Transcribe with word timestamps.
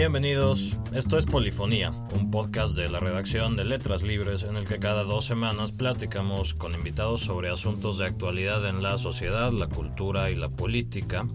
Bienvenidos, 0.00 0.78
esto 0.94 1.18
es 1.18 1.26
Polifonía, 1.26 1.90
un 2.14 2.30
podcast 2.30 2.74
de 2.74 2.88
la 2.88 3.00
redacción 3.00 3.54
de 3.54 3.66
Letras 3.66 4.02
Libres 4.02 4.44
en 4.44 4.56
el 4.56 4.66
que 4.66 4.78
cada 4.78 5.04
dos 5.04 5.26
semanas 5.26 5.72
platicamos 5.72 6.54
con 6.54 6.72
invitados 6.72 7.20
sobre 7.20 7.50
asuntos 7.50 7.98
de 7.98 8.06
actualidad 8.06 8.66
en 8.66 8.82
la 8.82 8.96
sociedad, 8.96 9.52
la 9.52 9.66
cultura 9.66 10.30
y 10.30 10.36
la 10.36 10.48
política. 10.48 11.28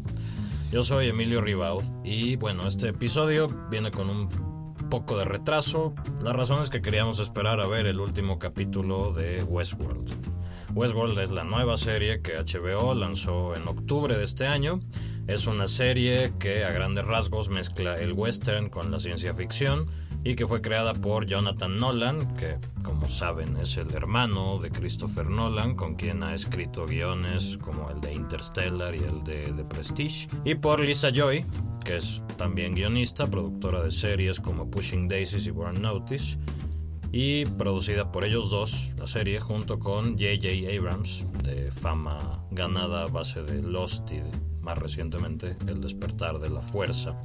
Yo 0.71 0.81
soy 0.81 1.09
Emilio 1.09 1.41
Ribaud 1.41 1.83
y 2.03 2.37
bueno, 2.37 2.65
este 2.65 2.87
episodio 2.87 3.49
viene 3.69 3.91
con 3.91 4.09
un 4.09 4.29
poco 4.89 5.15
de 5.15 5.25
retraso. 5.25 5.93
La 6.23 6.33
razón 6.33 6.59
es 6.59 6.71
que 6.71 6.81
queríamos 6.81 7.19
esperar 7.19 7.59
a 7.59 7.67
ver 7.67 7.85
el 7.85 7.99
último 7.99 8.39
capítulo 8.39 9.13
de 9.13 9.43
Westworld. 9.43 10.09
Westworld 10.75 11.17
es 11.19 11.31
la 11.31 11.45
nueva 11.45 11.77
serie 11.77 12.21
que 12.21 12.33
HBO 12.33 12.93
lanzó 12.93 13.55
en 13.55 13.65
octubre 13.65 14.17
de 14.17 14.25
este 14.25 14.45
año. 14.45 14.81
Es 15.25 15.47
una 15.47 15.69
serie 15.69 16.33
que 16.37 16.65
a 16.65 16.71
grandes 16.71 17.07
rasgos 17.07 17.47
mezcla 17.47 17.97
el 17.97 18.11
western 18.11 18.67
con 18.67 18.91
la 18.91 18.99
ciencia 18.99 19.33
ficción 19.33 19.87
y 20.25 20.35
que 20.35 20.45
fue 20.45 20.61
creada 20.61 20.93
por 20.93 21.27
Jonathan 21.27 21.79
Nolan, 21.79 22.33
que 22.33 22.55
como 22.83 23.07
saben 23.07 23.55
es 23.55 23.77
el 23.77 23.93
hermano 23.93 24.59
de 24.59 24.69
Christopher 24.69 25.29
Nolan, 25.29 25.75
con 25.75 25.95
quien 25.95 26.23
ha 26.23 26.33
escrito 26.33 26.85
guiones 26.85 27.57
como 27.61 27.89
el 27.89 28.01
de 28.01 28.13
Interstellar 28.13 28.93
y 28.95 28.99
el 28.99 29.23
de 29.23 29.63
Prestige, 29.63 30.27
y 30.43 30.55
por 30.55 30.81
Lisa 30.81 31.09
Joy, 31.09 31.45
que 31.85 31.95
es 31.95 32.21
también 32.35 32.75
guionista, 32.75 33.27
productora 33.27 33.81
de 33.81 33.91
series 33.91 34.41
como 34.41 34.69
Pushing 34.69 35.07
Daisies 35.07 35.47
y 35.47 35.51
Burn 35.51 35.81
Notice, 35.81 36.37
y 37.17 37.45
producida 37.45 38.11
por 38.11 38.25
ellos 38.25 38.49
dos, 38.49 38.93
la 38.97 39.07
serie, 39.07 39.39
junto 39.39 39.79
con 39.79 40.17
J.J. 40.17 40.77
Abrams, 40.77 41.25
de 41.43 41.71
fama 41.71 42.45
ganada 42.51 43.03
a 43.03 43.07
base 43.07 43.41
de 43.41 43.63
Lost 43.63 44.11
y 44.11 44.19
más 44.59 44.77
recientemente 44.77 45.55
El 45.65 45.79
despertar 45.79 46.39
de 46.39 46.49
la 46.49 46.59
fuerza. 46.59 47.21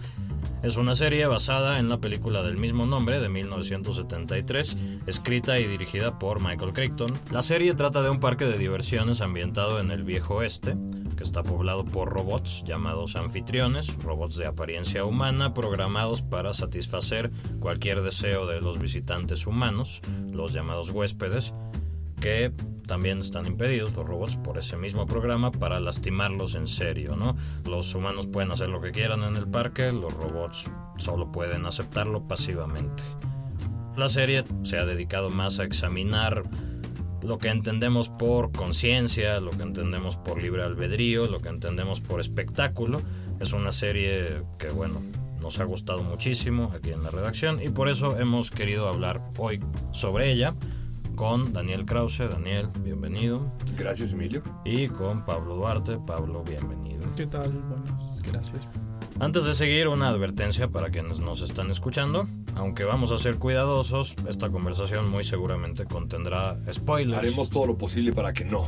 Es 0.62 0.76
una 0.76 0.94
serie 0.94 1.26
basada 1.26 1.78
en 1.78 1.88
la 1.88 2.00
película 2.00 2.42
del 2.42 2.58
mismo 2.58 2.84
nombre 2.84 3.18
de 3.18 3.28
1973, 3.30 4.76
escrita 5.06 5.58
y 5.58 5.66
dirigida 5.66 6.18
por 6.18 6.40
Michael 6.40 6.74
Crichton. 6.74 7.10
La 7.30 7.40
serie 7.40 7.74
trata 7.74 8.02
de 8.02 8.10
un 8.10 8.20
parque 8.20 8.44
de 8.44 8.58
diversiones 8.58 9.22
ambientado 9.22 9.80
en 9.80 9.90
el 9.90 10.04
viejo 10.04 10.36
oeste, 10.36 10.76
que 11.16 11.22
está 11.22 11.42
poblado 11.42 11.84
por 11.84 12.10
robots 12.10 12.62
llamados 12.64 13.16
anfitriones, 13.16 13.96
robots 14.02 14.36
de 14.36 14.46
apariencia 14.46 15.04
humana 15.04 15.54
programados 15.54 16.22
para 16.22 16.52
satisfacer 16.52 17.30
cualquier 17.58 18.02
deseo 18.02 18.46
de 18.46 18.60
los 18.60 18.78
visitantes 18.78 19.46
humanos, 19.46 20.02
los 20.32 20.52
llamados 20.52 20.90
huéspedes, 20.90 21.54
que 22.20 22.52
también 22.86 23.20
están 23.20 23.46
impedidos 23.46 23.96
los 23.96 24.06
robots 24.06 24.36
por 24.36 24.58
ese 24.58 24.76
mismo 24.76 25.06
programa 25.06 25.52
para 25.52 25.80
lastimarlos 25.80 26.54
en 26.54 26.66
serio, 26.66 27.16
¿no? 27.16 27.36
Los 27.64 27.94
humanos 27.94 28.26
pueden 28.26 28.50
hacer 28.50 28.68
lo 28.68 28.80
que 28.80 28.90
quieran 28.90 29.22
en 29.22 29.36
el 29.36 29.48
parque, 29.48 29.92
los 29.92 30.12
robots 30.12 30.70
solo 30.96 31.30
pueden 31.32 31.66
aceptarlo 31.66 32.26
pasivamente. 32.26 33.02
La 33.96 34.08
serie 34.08 34.44
se 34.62 34.78
ha 34.78 34.84
dedicado 34.84 35.30
más 35.30 35.60
a 35.60 35.64
examinar 35.64 36.42
lo 37.22 37.38
que 37.38 37.48
entendemos 37.48 38.08
por 38.08 38.50
conciencia, 38.50 39.40
lo 39.40 39.50
que 39.52 39.62
entendemos 39.62 40.16
por 40.16 40.42
libre 40.42 40.62
albedrío, 40.62 41.26
lo 41.26 41.40
que 41.40 41.48
entendemos 41.48 42.00
por 42.00 42.20
espectáculo. 42.20 43.02
Es 43.40 43.52
una 43.52 43.72
serie 43.72 44.42
que, 44.58 44.70
bueno, 44.70 45.00
nos 45.40 45.60
ha 45.60 45.64
gustado 45.64 46.02
muchísimo 46.02 46.72
aquí 46.74 46.90
en 46.90 47.02
la 47.02 47.10
redacción 47.10 47.62
y 47.62 47.68
por 47.70 47.88
eso 47.88 48.18
hemos 48.18 48.50
querido 48.50 48.88
hablar 48.88 49.20
hoy 49.38 49.60
sobre 49.92 50.30
ella 50.30 50.54
con 51.20 51.52
Daniel 51.52 51.84
Krause. 51.84 52.30
Daniel, 52.30 52.70
bienvenido. 52.82 53.52
Gracias, 53.76 54.12
Emilio. 54.12 54.42
Y 54.64 54.88
con 54.88 55.22
Pablo 55.26 55.54
Duarte. 55.54 55.98
Pablo, 55.98 56.42
bienvenido. 56.42 57.04
¿Qué 57.14 57.26
tal? 57.26 57.52
Buenas, 57.52 58.22
gracias. 58.22 58.66
Antes 59.18 59.44
de 59.44 59.52
seguir, 59.52 59.88
una 59.88 60.08
advertencia 60.08 60.68
para 60.68 60.88
quienes 60.88 61.20
nos 61.20 61.42
están 61.42 61.70
escuchando. 61.70 62.26
Aunque 62.54 62.84
vamos 62.84 63.12
a 63.12 63.18
ser 63.18 63.36
cuidadosos, 63.36 64.16
esta 64.30 64.48
conversación 64.48 65.10
muy 65.10 65.22
seguramente 65.22 65.84
contendrá 65.84 66.56
spoilers. 66.72 67.18
Haremos 67.18 67.50
todo 67.50 67.66
lo 67.66 67.76
posible 67.76 68.14
para 68.14 68.32
que 68.32 68.46
no. 68.46 68.66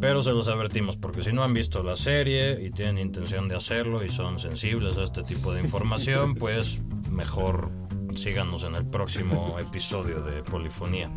Pero 0.00 0.22
se 0.22 0.32
los 0.32 0.48
advertimos 0.48 0.96
porque 0.96 1.22
si 1.22 1.32
no 1.32 1.44
han 1.44 1.54
visto 1.54 1.84
la 1.84 1.94
serie 1.94 2.66
y 2.66 2.70
tienen 2.70 2.98
intención 2.98 3.48
de 3.48 3.54
hacerlo 3.54 4.02
y 4.04 4.08
son 4.08 4.40
sensibles 4.40 4.98
a 4.98 5.04
este 5.04 5.22
tipo 5.22 5.52
de 5.52 5.60
información, 5.60 6.34
pues 6.38 6.82
mejor 7.08 7.70
síganos 8.16 8.64
en 8.64 8.74
el 8.74 8.86
próximo 8.86 9.56
episodio 9.60 10.20
de 10.20 10.42
Polifonía. 10.42 11.08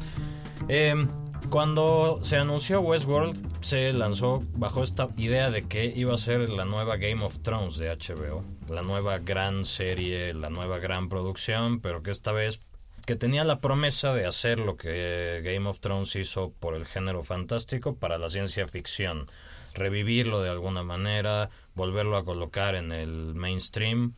Em, 0.67 1.07
cuando 1.49 2.19
se 2.23 2.37
anunció 2.37 2.81
Westworld, 2.81 3.61
se 3.61 3.93
lanzó 3.93 4.41
bajo 4.55 4.81
esta 4.81 5.09
idea 5.17 5.51
de 5.51 5.67
que 5.67 5.85
iba 5.85 6.13
a 6.13 6.17
ser 6.17 6.49
la 6.49 6.65
nueva 6.65 6.97
Game 6.97 7.23
of 7.23 7.39
Thrones 7.39 7.77
de 7.77 7.89
HBO, 7.89 8.43
la 8.69 8.81
nueva 8.81 9.19
gran 9.19 9.65
serie, 9.65 10.33
la 10.33 10.49
nueva 10.49 10.79
gran 10.79 11.09
producción, 11.09 11.79
pero 11.79 12.01
que 12.01 12.11
esta 12.11 12.31
vez 12.31 12.61
que 13.05 13.15
tenía 13.15 13.43
la 13.43 13.59
promesa 13.59 14.13
de 14.13 14.25
hacer 14.25 14.59
lo 14.59 14.77
que 14.77 15.41
Game 15.43 15.67
of 15.67 15.79
Thrones 15.79 16.15
hizo 16.15 16.51
por 16.59 16.75
el 16.75 16.85
género 16.85 17.21
fantástico 17.21 17.95
para 17.95 18.17
la 18.17 18.29
ciencia 18.29 18.67
ficción, 18.67 19.27
revivirlo 19.73 20.41
de 20.41 20.49
alguna 20.49 20.83
manera, 20.83 21.49
volverlo 21.75 22.15
a 22.15 22.23
colocar 22.23 22.75
en 22.75 22.91
el 22.91 23.35
mainstream. 23.35 24.15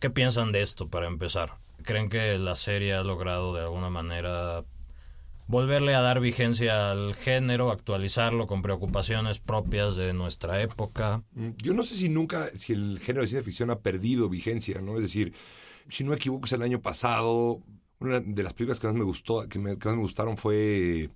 ¿Qué 0.00 0.08
piensan 0.08 0.52
de 0.52 0.62
esto 0.62 0.88
para 0.88 1.06
empezar? 1.06 1.56
¿Creen 1.82 2.08
que 2.08 2.38
la 2.38 2.56
serie 2.56 2.94
ha 2.94 3.02
logrado 3.02 3.52
de 3.54 3.60
alguna 3.60 3.90
manera 3.90 4.64
volverle 5.46 5.94
a 5.94 6.00
dar 6.00 6.20
vigencia 6.20 6.90
al 6.90 7.14
género, 7.14 7.70
actualizarlo 7.70 8.46
con 8.46 8.62
preocupaciones 8.62 9.38
propias 9.38 9.96
de 9.96 10.12
nuestra 10.12 10.62
época. 10.62 11.22
Mm, 11.32 11.50
yo 11.62 11.74
no 11.74 11.82
sé 11.82 11.94
si 11.96 12.08
nunca, 12.08 12.46
si 12.46 12.72
el 12.72 12.98
género 12.98 13.22
de 13.22 13.28
ciencia 13.28 13.44
ficción 13.44 13.70
ha 13.70 13.80
perdido 13.80 14.28
vigencia, 14.28 14.80
¿no? 14.80 14.96
Es 14.96 15.02
decir, 15.02 15.34
si 15.88 16.04
no 16.04 16.10
me 16.10 16.16
equivoco, 16.16 16.46
es 16.46 16.52
el 16.52 16.62
año 16.62 16.80
pasado, 16.80 17.62
una 17.98 18.20
de 18.20 18.42
las 18.42 18.54
películas 18.54 18.80
que 18.80 18.86
más 18.86 18.96
me 18.96 19.04
gustó, 19.04 19.46
que, 19.48 19.58
más 19.58 19.76
me 19.78 19.96
gustaron 19.96 20.36
fue 20.36 21.10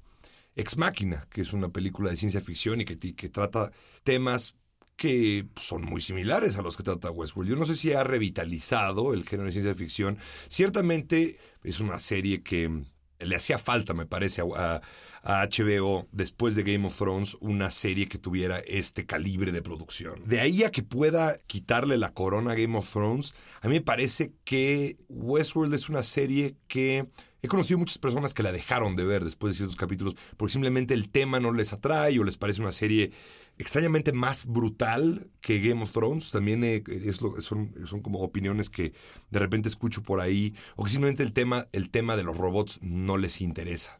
Ex 0.56 0.76
Máquina, 0.76 1.26
que 1.30 1.40
es 1.40 1.52
una 1.52 1.70
película 1.70 2.10
de 2.10 2.16
ciencia 2.16 2.40
ficción 2.40 2.80
y 2.80 2.84
que, 2.84 2.98
que 2.98 3.28
trata 3.28 3.70
temas 4.04 4.56
que 4.96 5.46
son 5.54 5.84
muy 5.84 6.00
similares 6.00 6.56
a 6.56 6.62
los 6.62 6.76
que 6.76 6.82
trata 6.82 7.12
Westworld. 7.12 7.50
Yo 7.50 7.56
no 7.56 7.64
sé 7.64 7.76
si 7.76 7.92
ha 7.92 8.02
revitalizado 8.02 9.14
el 9.14 9.24
género 9.24 9.46
de 9.46 9.52
ciencia 9.52 9.74
ficción. 9.74 10.18
Ciertamente 10.48 11.38
es 11.62 11.78
una 11.78 12.00
serie 12.00 12.42
que 12.42 12.84
le 13.20 13.36
hacía 13.36 13.58
falta, 13.58 13.94
me 13.94 14.06
parece, 14.06 14.42
a, 14.56 14.80
HBO 15.24 16.06
después 16.12 16.54
de 16.54 16.62
Game 16.62 16.86
of 16.86 16.96
Thrones 16.96 17.36
una 17.40 17.70
serie 17.70 18.08
que 18.08 18.18
tuviera 18.18 18.60
este 18.60 19.04
calibre 19.04 19.52
de 19.52 19.60
producción. 19.60 20.22
De 20.26 20.40
ahí 20.40 20.62
a 20.62 20.70
que 20.70 20.82
pueda 20.82 21.36
quitarle 21.46 21.98
la 21.98 22.14
corona 22.14 22.52
a 22.52 22.54
Game 22.54 22.78
of 22.78 22.90
Thrones, 22.90 23.34
a 23.60 23.68
mí 23.68 23.74
me 23.74 23.80
parece 23.82 24.32
que 24.44 24.96
Westworld 25.08 25.74
es 25.74 25.88
una 25.88 26.02
serie 26.02 26.56
que 26.66 27.06
he 27.42 27.48
conocido 27.48 27.78
muchas 27.78 27.98
personas 27.98 28.32
que 28.32 28.42
la 28.42 28.52
dejaron 28.52 28.96
de 28.96 29.04
ver 29.04 29.24
después 29.24 29.52
de 29.52 29.56
ciertos 29.58 29.76
capítulos 29.76 30.16
porque 30.36 30.52
simplemente 30.52 30.94
el 30.94 31.10
tema 31.10 31.40
no 31.40 31.52
les 31.52 31.72
atrae 31.72 32.18
o 32.18 32.24
les 32.24 32.38
parece 32.38 32.62
una 32.62 32.72
serie 32.72 33.12
extrañamente 33.58 34.12
más 34.12 34.46
brutal 34.46 35.30
que 35.40 35.60
Game 35.60 35.82
of 35.82 35.92
Thrones. 35.92 36.30
También 36.30 36.64
eh, 36.64 36.82
son, 37.12 37.74
son, 37.84 38.00
como 38.00 38.20
opiniones 38.20 38.70
que 38.70 38.92
de 39.30 39.38
repente 39.38 39.68
escucho 39.68 40.02
por 40.02 40.20
ahí, 40.20 40.54
o 40.76 40.84
que 40.84 40.90
simplemente 40.90 41.22
el 41.22 41.32
tema, 41.32 41.66
el 41.72 41.90
tema 41.90 42.16
de 42.16 42.24
los 42.24 42.38
robots 42.38 42.80
no 42.82 43.16
les 43.16 43.40
interesa. 43.40 43.98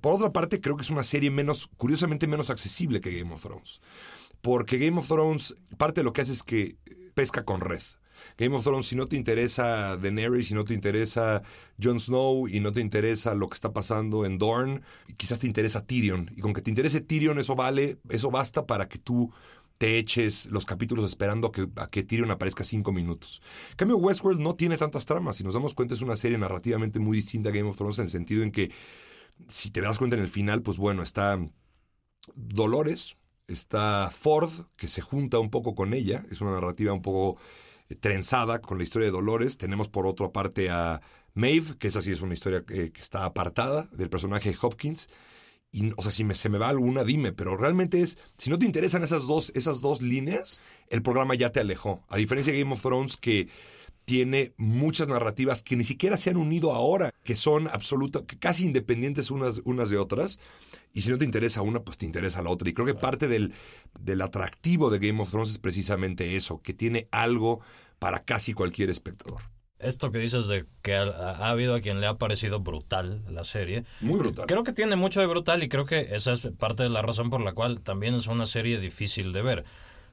Por 0.00 0.14
otra 0.14 0.32
parte, 0.32 0.60
creo 0.60 0.76
que 0.76 0.82
es 0.82 0.90
una 0.90 1.02
serie 1.02 1.30
menos, 1.30 1.68
curiosamente 1.76 2.26
menos 2.26 2.50
accesible 2.50 3.00
que 3.00 3.18
Game 3.18 3.32
of 3.32 3.42
Thrones. 3.42 3.80
Porque 4.40 4.78
Game 4.78 4.98
of 4.98 5.08
Thrones, 5.08 5.54
parte 5.76 6.00
de 6.00 6.04
lo 6.04 6.12
que 6.12 6.20
hace 6.20 6.32
es 6.32 6.42
que 6.42 6.76
pesca 7.14 7.44
con 7.44 7.60
red. 7.60 7.82
Game 8.36 8.54
of 8.54 8.64
Thrones, 8.64 8.86
si 8.86 8.96
no 8.96 9.06
te 9.06 9.16
interesa 9.16 9.96
Daenerys, 9.96 10.48
si 10.48 10.54
no 10.54 10.64
te 10.64 10.74
interesa 10.74 11.42
Jon 11.82 12.00
Snow 12.00 12.48
y 12.48 12.60
no 12.60 12.72
te 12.72 12.80
interesa 12.80 13.34
lo 13.34 13.48
que 13.48 13.54
está 13.54 13.72
pasando 13.72 14.24
en 14.26 14.38
Dorne, 14.38 14.80
quizás 15.16 15.38
te 15.38 15.46
interesa 15.46 15.86
Tyrion. 15.86 16.30
Y 16.36 16.40
con 16.40 16.52
que 16.52 16.62
te 16.62 16.70
interese 16.70 17.00
Tyrion, 17.00 17.38
eso 17.38 17.54
vale, 17.54 17.98
eso 18.10 18.30
basta 18.30 18.66
para 18.66 18.88
que 18.88 18.98
tú 18.98 19.32
te 19.78 19.96
eches 19.98 20.46
los 20.46 20.66
capítulos 20.66 21.04
esperando 21.04 21.46
a 21.48 21.52
que, 21.52 21.68
a 21.76 21.86
que 21.86 22.02
Tyrion 22.02 22.30
aparezca 22.32 22.64
cinco 22.64 22.92
minutos. 22.92 23.40
En 23.70 23.76
cambio, 23.76 23.96
Westworld 23.96 24.40
no 24.40 24.56
tiene 24.56 24.76
tantas 24.76 25.06
tramas. 25.06 25.36
Si 25.36 25.44
nos 25.44 25.54
damos 25.54 25.74
cuenta, 25.74 25.94
es 25.94 26.00
una 26.00 26.16
serie 26.16 26.36
narrativamente 26.36 26.98
muy 26.98 27.16
distinta 27.16 27.50
a 27.50 27.52
Game 27.52 27.68
of 27.68 27.76
Thrones 27.76 27.98
en 27.98 28.04
el 28.04 28.10
sentido 28.10 28.42
en 28.42 28.50
que, 28.50 28.72
si 29.48 29.70
te 29.70 29.80
das 29.80 29.98
cuenta 29.98 30.16
en 30.16 30.22
el 30.22 30.28
final, 30.28 30.62
pues 30.62 30.78
bueno, 30.78 31.02
está 31.02 31.38
Dolores, 32.34 33.16
está 33.46 34.10
Ford, 34.10 34.50
que 34.76 34.88
se 34.88 35.00
junta 35.00 35.38
un 35.38 35.48
poco 35.48 35.76
con 35.76 35.94
ella. 35.94 36.26
Es 36.28 36.40
una 36.40 36.50
narrativa 36.50 36.92
un 36.92 37.02
poco 37.02 37.40
trenzada 38.00 38.60
con 38.60 38.78
la 38.78 38.84
historia 38.84 39.06
de 39.06 39.12
Dolores. 39.12 39.58
Tenemos 39.58 39.88
por 39.88 40.06
otra 40.06 40.30
parte 40.30 40.70
a 40.70 41.00
Maeve, 41.34 41.76
que 41.78 41.88
esa 41.88 42.02
sí 42.02 42.10
es 42.10 42.20
una 42.20 42.34
historia 42.34 42.64
que, 42.64 42.92
está 42.98 43.24
apartada 43.24 43.88
del 43.92 44.10
personaje 44.10 44.54
Hopkins. 44.60 45.08
Y, 45.70 45.92
o 45.96 46.02
sea, 46.02 46.10
si 46.10 46.24
me, 46.24 46.34
se 46.34 46.48
me 46.48 46.58
va 46.58 46.68
alguna, 46.68 47.04
dime, 47.04 47.32
pero 47.32 47.56
realmente 47.56 48.00
es, 48.00 48.18
si 48.38 48.48
no 48.48 48.58
te 48.58 48.64
interesan 48.64 49.04
esas 49.04 49.26
dos, 49.26 49.52
esas 49.54 49.80
dos 49.80 50.00
líneas, 50.00 50.60
el 50.88 51.02
programa 51.02 51.34
ya 51.34 51.50
te 51.50 51.60
alejó. 51.60 52.02
A 52.08 52.16
diferencia 52.16 52.52
de 52.52 52.60
Game 52.60 52.72
of 52.72 52.80
Thrones, 52.80 53.16
que 53.16 53.48
tiene 54.08 54.54
muchas 54.56 55.06
narrativas 55.06 55.62
que 55.62 55.76
ni 55.76 55.84
siquiera 55.84 56.16
se 56.16 56.30
han 56.30 56.38
unido 56.38 56.72
ahora, 56.72 57.10
que 57.24 57.36
son 57.36 57.68
absolutas, 57.68 58.22
que 58.22 58.38
casi 58.38 58.64
independientes 58.64 59.30
unas, 59.30 59.60
unas 59.66 59.90
de 59.90 59.98
otras. 59.98 60.40
Y 60.94 61.02
si 61.02 61.10
no 61.10 61.18
te 61.18 61.26
interesa 61.26 61.60
una, 61.60 61.80
pues 61.80 61.98
te 61.98 62.06
interesa 62.06 62.40
la 62.40 62.48
otra. 62.48 62.70
Y 62.70 62.72
creo 62.72 62.86
que 62.86 62.94
parte 62.94 63.28
del, 63.28 63.52
del 64.00 64.22
atractivo 64.22 64.88
de 64.88 64.98
Game 64.98 65.20
of 65.20 65.28
Thrones 65.28 65.50
es 65.50 65.58
precisamente 65.58 66.36
eso, 66.36 66.62
que 66.62 66.72
tiene 66.72 67.06
algo 67.12 67.60
para 67.98 68.24
casi 68.24 68.54
cualquier 68.54 68.88
espectador. 68.88 69.42
esto 69.78 70.10
que 70.10 70.16
dices 70.16 70.48
de 70.48 70.64
que 70.80 70.96
ha, 70.96 71.02
ha, 71.02 71.50
habido 71.50 71.74
a 71.74 71.82
quien 71.82 72.00
le 72.00 72.06
ha 72.06 72.16
parecido 72.16 72.60
brutal 72.60 73.22
la 73.28 73.44
serie. 73.44 73.84
Muy 74.00 74.18
brutal. 74.18 74.46
Creo 74.46 74.64
que 74.64 74.72
tiene 74.72 74.96
mucho 74.96 75.20
de 75.20 75.26
brutal 75.26 75.62
y 75.62 75.68
creo 75.68 75.84
que 75.84 76.14
esa 76.14 76.32
es 76.32 76.48
parte 76.58 76.82
de 76.82 76.88
la 76.88 77.02
razón 77.02 77.28
por 77.28 77.42
la 77.42 77.52
cual 77.52 77.82
también 77.82 78.14
es 78.14 78.26
una 78.26 78.46
serie 78.46 78.80
difícil 78.80 79.34
de 79.34 79.42
ver. 79.42 79.64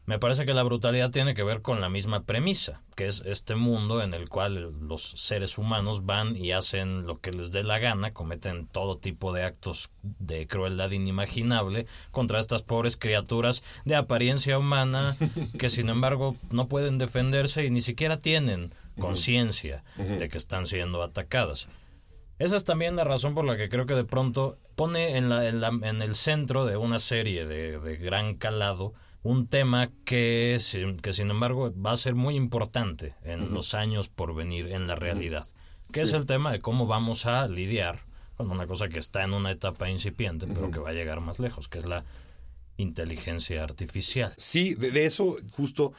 Me 0.07 0.19
parece 0.19 0.45
que 0.45 0.53
la 0.53 0.61
brutalidad 0.61 1.09
tiene 1.09 1.33
que 1.33 1.41
ver 1.43 1.63
con 1.63 1.81
la 1.81 1.89
misma 1.89 2.25
premisa, 2.25 2.83
que 2.95 3.07
es 3.07 3.23
este 3.25 3.55
mundo 3.55 4.03
en 4.03 4.13
el 4.13 4.29
cual 4.29 4.75
los 4.87 5.01
seres 5.01 5.57
humanos 5.57 6.05
van 6.05 6.37
y 6.37 6.51
hacen 6.51 7.07
lo 7.07 7.19
que 7.19 7.31
les 7.31 7.49
dé 7.49 7.63
la 7.63 7.79
gana, 7.79 8.11
cometen 8.11 8.67
todo 8.67 8.99
tipo 8.99 9.33
de 9.33 9.43
actos 9.43 9.89
de 10.03 10.45
crueldad 10.45 10.91
inimaginable 10.91 11.87
contra 12.11 12.39
estas 12.39 12.61
pobres 12.61 12.97
criaturas 12.97 13.63
de 13.85 13.95
apariencia 13.95 14.59
humana 14.59 15.15
que 15.57 15.69
sin 15.69 15.89
embargo 15.89 16.35
no 16.51 16.67
pueden 16.67 16.99
defenderse 16.99 17.65
y 17.65 17.71
ni 17.71 17.81
siquiera 17.81 18.17
tienen 18.17 18.71
conciencia 18.99 19.83
de 19.97 20.29
que 20.29 20.37
están 20.37 20.67
siendo 20.67 21.01
atacadas. 21.01 21.67
Esa 22.37 22.57
es 22.57 22.63
también 22.63 22.95
la 22.95 23.05
razón 23.05 23.33
por 23.33 23.45
la 23.45 23.57
que 23.57 23.69
creo 23.69 23.87
que 23.87 23.95
de 23.95 24.03
pronto 24.03 24.59
pone 24.75 25.17
en, 25.17 25.29
la, 25.29 25.47
en, 25.47 25.61
la, 25.61 25.69
en 25.69 26.01
el 26.03 26.13
centro 26.13 26.65
de 26.65 26.77
una 26.77 26.99
serie 26.99 27.45
de, 27.45 27.79
de 27.79 27.97
gran 27.97 28.35
calado 28.35 28.93
un 29.25 29.47
tema 29.47 29.89
que, 30.05 30.59
que 31.01 31.13
sin 31.13 31.31
embargo 31.31 31.73
va 31.83 31.93
a 31.93 31.97
ser 31.97 32.13
muy 32.13 32.35
importante 32.35 33.15
en 33.23 33.41
uh 33.41 33.45
-huh. 33.45 33.49
los 33.49 33.73
años 33.73 34.07
por 34.07 34.35
venir 34.35 34.71
en 34.71 34.85
la 34.85 34.95
realidad, 34.95 35.47
que 35.91 36.01
sí. 36.01 36.09
es 36.09 36.13
el 36.13 36.27
tema 36.27 36.51
de 36.51 36.59
cómo 36.59 36.85
vamos 36.85 37.25
a 37.25 37.47
lidiar 37.47 38.05
con 38.37 38.51
una 38.51 38.67
cosa 38.67 38.87
que 38.87 38.99
está 38.99 39.23
en 39.23 39.33
una 39.33 39.49
etapa 39.49 39.89
incipiente, 39.89 40.45
pero 40.45 40.61
uh 40.61 40.69
-huh. 40.69 40.73
que 40.73 40.79
va 40.79 40.91
a 40.91 40.93
llegar 40.93 41.21
más 41.21 41.39
lejos, 41.39 41.67
que 41.67 41.79
es 41.79 41.87
la 41.87 42.05
inteligencia 42.77 43.63
artificial. 43.63 44.31
Sí, 44.37 44.75
de, 44.75 44.91
de 44.91 45.07
eso 45.07 45.37
justo 45.49 45.91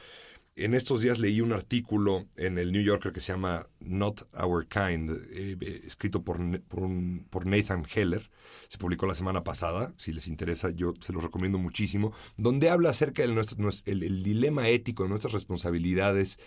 en 0.55 0.75
estos 0.75 1.01
días 1.01 1.19
leí 1.19 1.41
un 1.41 1.53
artículo 1.53 2.27
en 2.37 2.59
el 2.59 2.71
New 2.71 2.83
Yorker 2.83 3.13
que 3.13 3.21
se 3.21 3.33
llama 3.33 3.67
Not 3.81 4.29
Our 4.41 4.69
Kind, 4.69 5.11
eh, 5.11 5.57
eh, 5.61 5.81
escrito 5.85 6.23
por, 6.23 6.39
por, 6.63 6.85
un, 6.85 7.27
por, 7.29 7.45
Nathan 7.45 7.85
Heller. 7.93 8.31
Se 8.69 8.79
publicó 8.79 9.07
la 9.07 9.15
semana 9.15 9.45
pasada. 9.45 9.93
Si 9.97 10.13
les 10.13 10.29
interesa, 10.29 10.71
yo 10.71 10.95
se 11.01 11.13
los 11.13 11.23
recomiendo 11.23 11.59
muchísimo. 11.59 12.13
Donde 12.37 12.71
habla 12.71 12.91
acerca 12.91 13.23
del 13.23 14.23
dilema 14.23 14.69
ético 14.69 15.05
de 15.05 15.09
nuestras 15.11 15.33
responsabilidades 15.33 16.39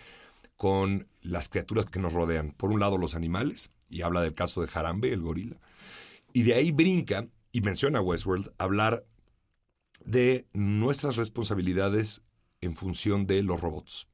con 0.56 1.08
las 1.22 1.48
criaturas 1.48 1.86
que 1.86 2.00
nos 2.00 2.12
rodean. 2.12 2.52
Por 2.52 2.70
un 2.70 2.80
lado, 2.80 2.98
los 2.98 3.14
animales, 3.14 3.70
y 3.88 4.02
habla 4.02 4.20
del 4.20 4.34
caso 4.34 4.60
de 4.60 4.68
Harambe, 4.72 5.12
el 5.12 5.22
gorila. 5.22 5.56
Y 6.32 6.42
de 6.42 6.54
ahí 6.54 6.70
brinca 6.70 7.26
y 7.50 7.62
menciona 7.62 8.00
Westworld 8.00 8.52
hablar 8.58 9.04
de 10.04 10.46
nuestras 10.52 11.16
responsabilidades 11.16 12.22
en 12.60 12.74
función 12.74 13.26
de 13.26 13.42
los 13.42 13.60
robots. 13.60 14.09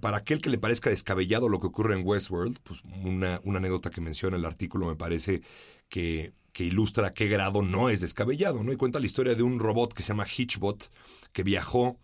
Para 0.00 0.18
aquel 0.18 0.40
que 0.40 0.50
le 0.50 0.58
parezca 0.58 0.90
descabellado 0.90 1.48
lo 1.48 1.58
que 1.58 1.66
ocurre 1.66 1.98
en 1.98 2.06
Westworld, 2.06 2.58
pues 2.62 2.82
una, 3.04 3.40
anécdota 3.44 3.90
que 3.90 4.00
menciona 4.00 4.36
el 4.36 4.44
artículo 4.44 4.86
me 4.86 4.96
parece 4.96 5.42
que, 5.88 6.32
ilustra 6.58 7.10
qué 7.10 7.28
grado 7.28 7.62
no 7.62 7.90
es 7.90 8.00
descabellado, 8.00 8.64
¿no? 8.64 8.72
Y 8.72 8.76
cuenta 8.76 9.00
la 9.00 9.06
historia 9.06 9.34
de 9.34 9.42
un 9.42 9.58
robot 9.58 9.92
que 9.92 10.02
se 10.02 10.08
llama 10.08 10.26
Hitchbot, 10.26 10.90
que 11.32 11.42
viajó, 11.42 11.98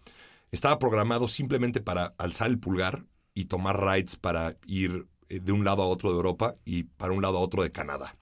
estaba 0.51 0.79
programado 0.79 1.29
simplemente 1.29 1.81
para 1.81 2.15
alzar 2.19 2.51
el 2.51 2.59
pulgar 2.59 3.05
y 3.35 3.47
tomar 3.47 3.81
rides 3.81 4.17
para 4.17 4.57
ir 4.67 5.07
eh, 5.29 5.41
de 5.41 5.53
un 5.53 5.65
lado 5.65 5.83
a 5.83 5.87
otro 5.87 6.11
de 6.11 6.17
Europa 6.17 6.57
y 6.65 6.85
para 6.85 7.13
un 7.13 7.23
lado 7.23 7.39
a 7.39 7.41
otro 7.41 7.63
de 7.63 7.73
Canadá. 7.73 8.15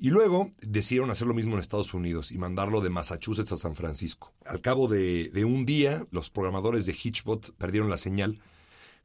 Y 0.00 0.10
luego 0.10 0.52
decidieron 0.60 1.10
hacer 1.10 1.26
lo 1.26 1.34
mismo 1.34 1.54
en 1.54 1.60
Estados 1.60 1.92
Unidos 1.92 2.30
y 2.30 2.38
mandarlo 2.38 2.80
de 2.80 2.88
Massachusetts 2.88 3.50
a 3.50 3.56
San 3.56 3.74
Francisco. 3.74 4.32
Al 4.46 4.60
cabo 4.60 4.86
de, 4.86 5.44
un 5.44 5.66
día, 5.66 6.06
los 6.12 6.30
programadores 6.30 6.86
de 6.86 6.92
Hitchbot 6.92 7.52
perdieron 7.56 7.90
la 7.90 7.98
señal. 7.98 8.40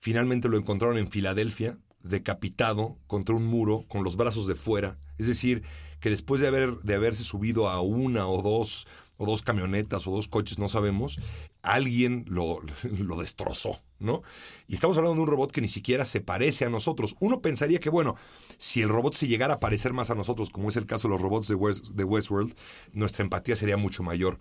Finalmente 0.03 0.49
lo 0.49 0.57
encontraron 0.57 0.97
en 0.97 1.09
Filadelfia, 1.09 1.79
decapitado 2.01 2.97
contra 3.07 3.35
un 3.35 3.45
muro, 3.45 3.85
con 3.87 4.03
los 4.03 4.17
brazos 4.17 4.47
de 4.47 4.53
fuera. 4.53 4.99
Es 5.17 5.27
decir, 5.27 5.63
que 6.01 6.09
después 6.09 6.41
de, 6.41 6.49
haber, 6.49 6.77
de 6.79 6.95
haberse 6.95 7.23
subido 7.23 7.69
a 7.69 7.79
una 7.79 8.27
o 8.27 8.41
dos 8.41 8.85
o 9.15 9.25
dos 9.25 9.43
camionetas 9.43 10.05
o 10.05 10.11
dos 10.11 10.27
coches, 10.27 10.59
no 10.59 10.67
sabemos, 10.67 11.21
alguien 11.61 12.25
lo, 12.27 12.59
lo, 12.99 13.15
destrozó, 13.15 13.79
¿no? 13.99 14.23
Y 14.67 14.75
estamos 14.75 14.97
hablando 14.97 15.15
de 15.15 15.21
un 15.21 15.29
robot 15.29 15.53
que 15.53 15.61
ni 15.61 15.69
siquiera 15.69 16.03
se 16.03 16.19
parece 16.19 16.65
a 16.65 16.69
nosotros. 16.69 17.15
Uno 17.21 17.41
pensaría 17.41 17.79
que, 17.79 17.89
bueno, 17.89 18.15
si 18.57 18.81
el 18.81 18.89
robot 18.89 19.13
se 19.13 19.27
llegara 19.27 19.53
a 19.53 19.59
parecer 19.61 19.93
más 19.93 20.09
a 20.09 20.15
nosotros, 20.15 20.49
como 20.49 20.67
es 20.67 20.75
el 20.75 20.85
caso 20.85 21.07
de 21.07 21.13
los 21.13 21.21
robots 21.21 21.47
de, 21.47 21.55
West, 21.55 21.85
de 21.91 22.03
Westworld, 22.03 22.53
nuestra 22.91 23.23
empatía 23.23 23.55
sería 23.55 23.77
mucho 23.77 24.03
mayor. 24.03 24.37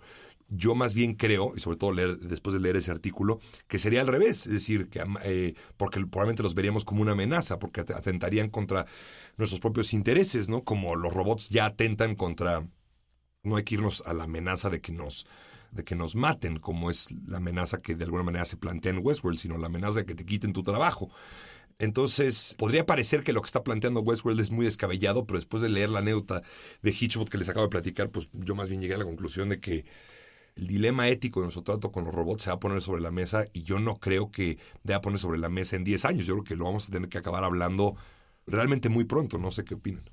Yo 0.55 0.75
más 0.75 0.93
bien 0.93 1.15
creo, 1.15 1.53
y 1.55 1.59
sobre 1.59 1.77
todo 1.77 1.91
leer, 1.91 2.17
después 2.17 2.53
de 2.53 2.59
leer 2.59 2.75
ese 2.75 2.91
artículo, 2.91 3.39
que 3.67 3.79
sería 3.79 4.01
al 4.01 4.07
revés, 4.07 4.45
es 4.45 4.53
decir, 4.53 4.89
que 4.89 5.03
eh, 5.25 5.55
porque 5.77 5.99
probablemente 6.05 6.43
los 6.43 6.53
veríamos 6.53 6.85
como 6.85 7.01
una 7.01 7.13
amenaza, 7.13 7.59
porque 7.59 7.81
atentarían 7.81 8.49
contra 8.49 8.85
nuestros 9.37 9.59
propios 9.59 9.93
intereses, 9.93 10.49
¿no? 10.49 10.63
Como 10.63 10.95
los 10.95 11.13
robots 11.13 11.49
ya 11.49 11.65
atentan 11.65 12.15
contra 12.15 12.67
no 13.43 13.57
hay 13.57 13.63
que 13.63 13.75
irnos 13.75 14.03
a 14.05 14.13
la 14.13 14.23
amenaza 14.23 14.69
de 14.69 14.81
que 14.81 14.91
nos 14.91 15.25
de 15.71 15.83
que 15.83 15.95
nos 15.95 16.15
maten, 16.15 16.59
como 16.59 16.91
es 16.91 17.09
la 17.27 17.37
amenaza 17.37 17.81
que 17.81 17.95
de 17.95 18.03
alguna 18.03 18.21
manera 18.21 18.45
se 18.45 18.57
plantea 18.57 18.91
en 18.91 18.99
Westworld, 19.01 19.39
sino 19.39 19.57
la 19.57 19.67
amenaza 19.67 19.99
de 19.99 20.05
que 20.05 20.13
te 20.13 20.23
quiten 20.23 20.53
tu 20.53 20.63
trabajo. 20.63 21.09
Entonces, 21.79 22.55
podría 22.59 22.85
parecer 22.85 23.23
que 23.23 23.33
lo 23.33 23.41
que 23.41 23.47
está 23.47 23.63
planteando 23.63 24.01
Westworld 24.01 24.39
es 24.39 24.51
muy 24.51 24.65
descabellado, 24.65 25.25
pero 25.25 25.39
después 25.39 25.63
de 25.63 25.69
leer 25.69 25.89
la 25.89 25.99
anécdota 25.99 26.43
de 26.83 26.91
Hitchbot 26.91 27.27
que 27.27 27.39
les 27.39 27.49
acabo 27.49 27.65
de 27.65 27.71
platicar, 27.71 28.09
pues 28.09 28.29
yo 28.33 28.53
más 28.53 28.69
bien 28.69 28.81
llegué 28.81 28.93
a 28.93 28.99
la 28.99 29.05
conclusión 29.05 29.49
de 29.49 29.59
que 29.59 29.85
el 30.55 30.67
dilema 30.67 31.07
ético 31.07 31.39
de 31.39 31.45
nuestro 31.45 31.63
trato 31.63 31.91
con 31.91 32.05
los 32.05 32.13
robots 32.13 32.43
se 32.43 32.49
va 32.49 32.55
a 32.55 32.59
poner 32.59 32.81
sobre 32.81 33.01
la 33.01 33.11
mesa 33.11 33.45
y 33.53 33.63
yo 33.63 33.79
no 33.79 33.95
creo 33.95 34.31
que 34.31 34.59
deba 34.83 35.01
poner 35.01 35.19
sobre 35.19 35.39
la 35.39 35.49
mesa 35.49 35.75
en 35.75 35.83
10 35.83 36.05
años. 36.05 36.25
Yo 36.25 36.35
creo 36.35 36.43
que 36.43 36.55
lo 36.55 36.65
vamos 36.65 36.87
a 36.87 36.91
tener 36.91 37.09
que 37.09 37.17
acabar 37.17 37.43
hablando 37.43 37.95
realmente 38.45 38.89
muy 38.89 39.05
pronto. 39.05 39.37
No 39.37 39.51
sé 39.51 39.63
qué 39.63 39.75
opinan. 39.75 40.03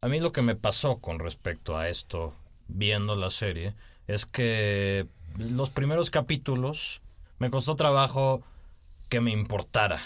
A 0.00 0.08
mí 0.08 0.20
lo 0.20 0.30
que 0.30 0.42
me 0.42 0.54
pasó 0.54 0.98
con 0.98 1.18
respecto 1.18 1.76
a 1.76 1.88
esto, 1.88 2.36
viendo 2.68 3.16
la 3.16 3.30
serie, 3.30 3.74
es 4.06 4.26
que 4.26 5.08
los 5.38 5.70
primeros 5.70 6.10
capítulos 6.10 7.02
me 7.38 7.50
costó 7.50 7.74
trabajo 7.74 8.42
que 9.08 9.20
me 9.20 9.32
importara. 9.32 10.00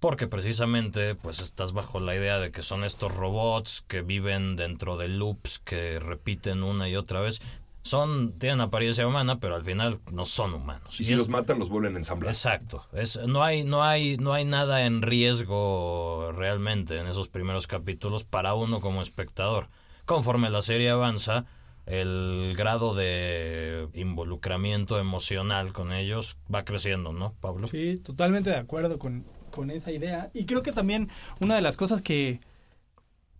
Porque 0.00 0.26
precisamente 0.26 1.14
pues 1.14 1.40
estás 1.40 1.72
bajo 1.72 2.00
la 2.00 2.16
idea 2.16 2.38
de 2.38 2.50
que 2.50 2.62
son 2.62 2.82
estos 2.82 3.14
robots 3.14 3.84
que 3.86 4.02
viven 4.02 4.56
dentro 4.56 4.96
de 4.96 5.06
loops 5.06 5.60
que 5.60 6.00
repiten 6.00 6.64
una 6.64 6.88
y 6.88 6.96
otra 6.96 7.20
vez. 7.20 7.40
Son, 7.82 8.38
tienen 8.38 8.60
apariencia 8.60 9.06
humana, 9.06 9.40
pero 9.40 9.56
al 9.56 9.62
final 9.62 10.00
no 10.12 10.24
son 10.24 10.54
humanos. 10.54 11.00
Y, 11.00 11.02
y 11.02 11.06
si 11.06 11.12
es, 11.14 11.18
los 11.18 11.28
matan, 11.28 11.58
los 11.58 11.68
vuelven 11.68 11.96
a 11.96 11.98
ensamblar. 11.98 12.32
Exacto. 12.32 12.86
Es, 12.92 13.18
no, 13.26 13.42
hay, 13.42 13.64
no, 13.64 13.82
hay, 13.82 14.16
no 14.18 14.32
hay 14.32 14.44
nada 14.44 14.86
en 14.86 15.02
riesgo 15.02 16.30
realmente 16.32 16.98
en 16.98 17.08
esos 17.08 17.28
primeros 17.28 17.66
capítulos 17.66 18.22
para 18.22 18.54
uno 18.54 18.80
como 18.80 19.02
espectador. 19.02 19.68
Conforme 20.04 20.48
la 20.48 20.62
serie 20.62 20.90
avanza, 20.90 21.46
el 21.86 22.54
grado 22.56 22.94
de 22.94 23.88
involucramiento 23.94 25.00
emocional 25.00 25.72
con 25.72 25.92
ellos 25.92 26.38
va 26.52 26.64
creciendo, 26.64 27.12
¿no, 27.12 27.34
Pablo? 27.40 27.66
Sí, 27.66 27.96
totalmente 27.96 28.50
de 28.50 28.56
acuerdo 28.56 29.00
con, 29.00 29.24
con 29.50 29.72
esa 29.72 29.90
idea. 29.90 30.30
Y 30.34 30.46
creo 30.46 30.62
que 30.62 30.72
también 30.72 31.10
una 31.40 31.56
de 31.56 31.62
las 31.62 31.76
cosas 31.76 32.00
que 32.00 32.40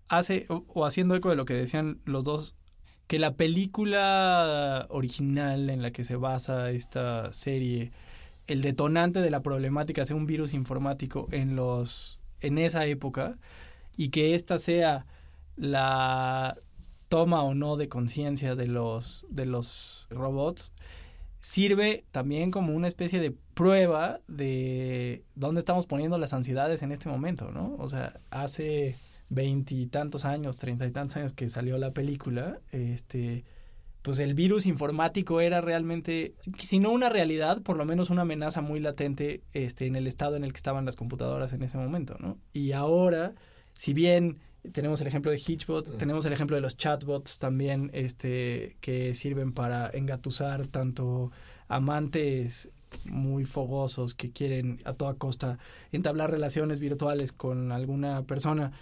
hace, 0.09 0.47
o, 0.49 0.64
o 0.75 0.85
haciendo 0.85 1.14
eco 1.14 1.31
de 1.31 1.37
lo 1.37 1.45
que 1.45 1.55
decían 1.55 2.00
los 2.05 2.25
dos 2.25 2.57
que 3.12 3.19
la 3.19 3.35
película 3.35 4.87
original 4.88 5.69
en 5.69 5.83
la 5.83 5.90
que 5.90 6.02
se 6.02 6.16
basa 6.16 6.71
esta 6.71 7.31
serie, 7.31 7.92
el 8.47 8.62
detonante 8.62 9.21
de 9.21 9.28
la 9.28 9.42
problemática 9.42 10.07
sea 10.07 10.16
un 10.16 10.25
virus 10.25 10.54
informático 10.54 11.28
en 11.31 11.54
los 11.54 12.23
en 12.40 12.57
esa 12.57 12.87
época 12.87 13.37
y 13.99 14.09
que 14.09 14.35
esta 14.35 14.59
sea 14.59 15.04
la 15.57 16.57
toma 17.11 17.42
o 17.42 17.54
no 17.54 17.76
de 17.76 17.90
conciencia 17.90 18.54
de 18.54 18.66
los 18.66 19.26
de 19.28 19.45
los 19.45 20.09
robots 20.09 20.73
sirve 21.40 22.07
también 22.12 22.50
como 22.50 22.73
una 22.73 22.88
especie 22.88 23.21
de 23.21 23.37
prueba 23.52 24.21
de 24.26 25.23
dónde 25.35 25.59
estamos 25.59 25.85
poniendo 25.85 26.16
las 26.16 26.33
ansiedades 26.33 26.83
en 26.83 26.92
este 26.92 27.11
momento, 27.11 27.50
¿no? 27.50 27.76
O 27.78 27.88
sea, 27.88 28.19
hace 28.31 28.97
veintitantos 29.33 30.27
años, 30.27 30.59
treinta 30.59 30.87
y 30.87 30.91
tantos 30.91 31.17
años 31.17 31.33
que 31.33 31.49
salió 31.49 31.79
la 31.79 31.91
película, 31.91 32.61
este, 32.71 33.45
pues 34.03 34.19
el 34.19 34.35
virus 34.35 34.67
informático 34.67 35.41
era 35.41 35.62
realmente, 35.62 36.35
si 36.59 36.79
no 36.79 36.91
una 36.91 37.09
realidad, 37.09 37.62
por 37.62 37.79
lo 37.79 37.87
menos 37.87 38.11
una 38.11 38.23
amenaza 38.23 38.61
muy 38.61 38.79
latente 38.79 39.43
este, 39.55 39.87
en 39.87 39.97
el 39.97 40.07
estado 40.07 40.37
en 40.37 40.45
el 40.45 40.53
que 40.53 40.59
estaban 40.59 40.85
las 40.85 40.97
computadoras 40.97 41.55
en 41.55 41.62
ese 41.62 41.79
momento, 41.79 42.17
¿no? 42.19 42.39
Y 42.53 42.73
ahora, 42.73 43.35
si 43.73 43.95
bien 43.95 44.39
tenemos 44.71 45.01
el 45.01 45.07
ejemplo 45.07 45.31
de 45.31 45.39
Hitchbot, 45.39 45.89
uh 45.89 45.93
-huh. 45.93 45.97
tenemos 45.97 46.27
el 46.27 46.35
ejemplo 46.35 46.57
de 46.57 46.61
los 46.61 46.77
chatbots 46.77 47.39
también, 47.39 47.91
este, 47.95 48.77
que 48.81 49.15
sirven 49.15 49.53
para 49.53 49.89
engatusar 49.95 50.67
tanto 50.67 51.33
amantes 51.69 52.71
muy 53.07 53.45
fogosos 53.45 54.15
que 54.15 54.31
quieren 54.31 54.79
a 54.85 54.93
toda 54.93 55.15
costa 55.15 55.59
entablar 55.91 56.31
relaciones 56.31 56.81
virtuales 56.81 57.33
con 57.33 57.73
alguna 57.73 58.25
persona 58.25 58.73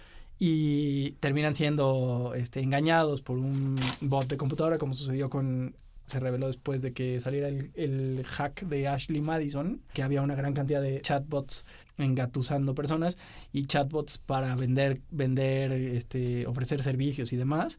y 0.43 1.11
terminan 1.19 1.53
siendo 1.53 2.33
este, 2.35 2.61
engañados 2.61 3.21
por 3.21 3.37
un 3.37 3.79
bot 4.01 4.27
de 4.27 4.37
computadora 4.37 4.79
como 4.79 4.95
sucedió 4.95 5.29
con 5.29 5.75
se 6.07 6.19
reveló 6.19 6.47
después 6.47 6.81
de 6.81 6.93
que 6.93 7.19
saliera 7.19 7.47
el, 7.47 8.23
hack 8.25 8.63
de 8.63 8.87
Ashley 8.87 9.21
Madison, 9.21 9.83
que 9.93 10.01
había 10.01 10.23
una 10.23 10.33
gran 10.33 10.55
cantidad 10.55 10.81
de 10.81 10.99
chatbots 11.01 11.67
engatusando 11.99 12.73
personas 12.73 13.19
y 13.53 13.67
chatbots 13.67 14.17
para 14.17 14.55
vender, 14.55 14.99
vender, 15.11 15.71
este, 15.71 16.47
ofrecer 16.47 16.81
servicios 16.81 17.31
y 17.33 17.37
demás. 17.37 17.77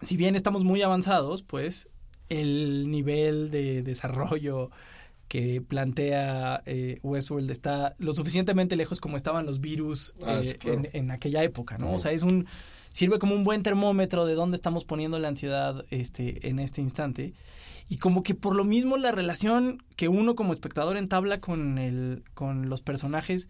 Si 0.00 0.16
bien 0.16 0.36
estamos 0.36 0.64
muy 0.64 0.80
avanzados, 0.80 1.42
pues 1.42 1.90
el 2.30 2.90
nivel 2.90 3.50
de 3.50 3.82
desarrollo 3.82 4.70
que 5.28 5.60
plantea 5.60 6.62
eh, 6.66 6.98
Westworld 7.02 7.50
está 7.50 7.94
lo 7.98 8.12
suficientemente 8.12 8.76
lejos 8.76 9.00
como 9.00 9.16
estaban 9.16 9.46
los 9.46 9.60
virus 9.60 10.14
Ah, 10.24 10.40
eh, 10.40 10.44
sí, 10.44 10.54
claro. 10.54 10.80
en, 10.80 10.88
en 10.92 11.10
aquella 11.10 11.42
época, 11.42 11.78
¿no? 11.78 11.92
O 11.94 11.98
sea, 11.98 12.12
es 12.12 12.22
un 12.22 12.46
sirve 12.90 13.18
como 13.18 13.34
un 13.34 13.42
buen 13.42 13.62
termómetro 13.62 14.24
de 14.24 14.34
dónde 14.34 14.54
estamos 14.54 14.84
poniendo 14.84 15.18
la 15.18 15.28
ansiedad 15.28 15.84
este, 15.90 16.48
en 16.48 16.60
este 16.60 16.80
instante. 16.80 17.34
Y 17.88 17.98
como 17.98 18.22
que 18.22 18.34
por 18.34 18.54
lo 18.54 18.64
mismo 18.64 18.96
la 18.96 19.10
relación 19.12 19.82
que 19.96 20.08
uno 20.08 20.36
como 20.36 20.52
espectador 20.52 20.96
entabla 20.96 21.40
con, 21.40 21.78
el, 21.78 22.22
con 22.34 22.68
los 22.68 22.80
personajes 22.80 23.48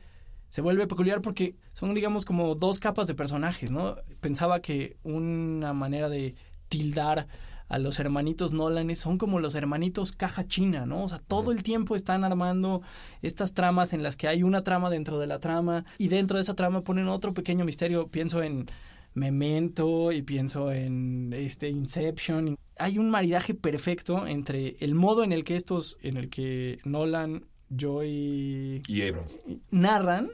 se 0.48 0.62
vuelve 0.62 0.86
peculiar 0.86 1.20
porque 1.20 1.56
son, 1.72 1.94
digamos, 1.94 2.24
como 2.24 2.54
dos 2.54 2.78
capas 2.78 3.06
de 3.06 3.14
personajes, 3.14 3.70
¿no? 3.70 3.96
Pensaba 4.20 4.60
que 4.60 4.96
una 5.02 5.72
manera 5.72 6.08
de 6.08 6.36
tildar 6.68 7.26
a 7.68 7.78
los 7.78 7.98
hermanitos 7.98 8.52
Nolan 8.52 8.94
son 8.96 9.18
como 9.18 9.40
los 9.40 9.54
hermanitos 9.54 10.12
caja 10.12 10.46
china, 10.46 10.86
¿no? 10.86 11.04
O 11.04 11.08
sea, 11.08 11.18
todo 11.18 11.50
el 11.52 11.62
tiempo 11.62 11.96
están 11.96 12.24
armando 12.24 12.82
estas 13.22 13.54
tramas 13.54 13.92
en 13.92 14.02
las 14.02 14.16
que 14.16 14.28
hay 14.28 14.42
una 14.42 14.62
trama 14.62 14.90
dentro 14.90 15.18
de 15.18 15.26
la 15.26 15.40
trama 15.40 15.84
y 15.98 16.08
dentro 16.08 16.36
de 16.36 16.42
esa 16.42 16.54
trama 16.54 16.82
ponen 16.82 17.08
otro 17.08 17.32
pequeño 17.32 17.64
misterio. 17.64 18.08
Pienso 18.08 18.42
en 18.42 18.66
Memento 19.14 20.12
y 20.12 20.22
pienso 20.22 20.72
en 20.72 21.32
este 21.32 21.68
Inception. 21.68 22.56
Hay 22.78 22.98
un 22.98 23.10
maridaje 23.10 23.54
perfecto 23.54 24.26
entre 24.26 24.76
el 24.80 24.94
modo 24.94 25.22
en 25.22 25.32
el 25.32 25.44
que 25.44 25.56
estos, 25.56 25.98
en 26.02 26.16
el 26.16 26.28
que 26.28 26.80
Nolan, 26.84 27.46
Joy 27.70 28.82
Y 28.86 29.02
Abrams. 29.02 29.36
narran 29.70 30.30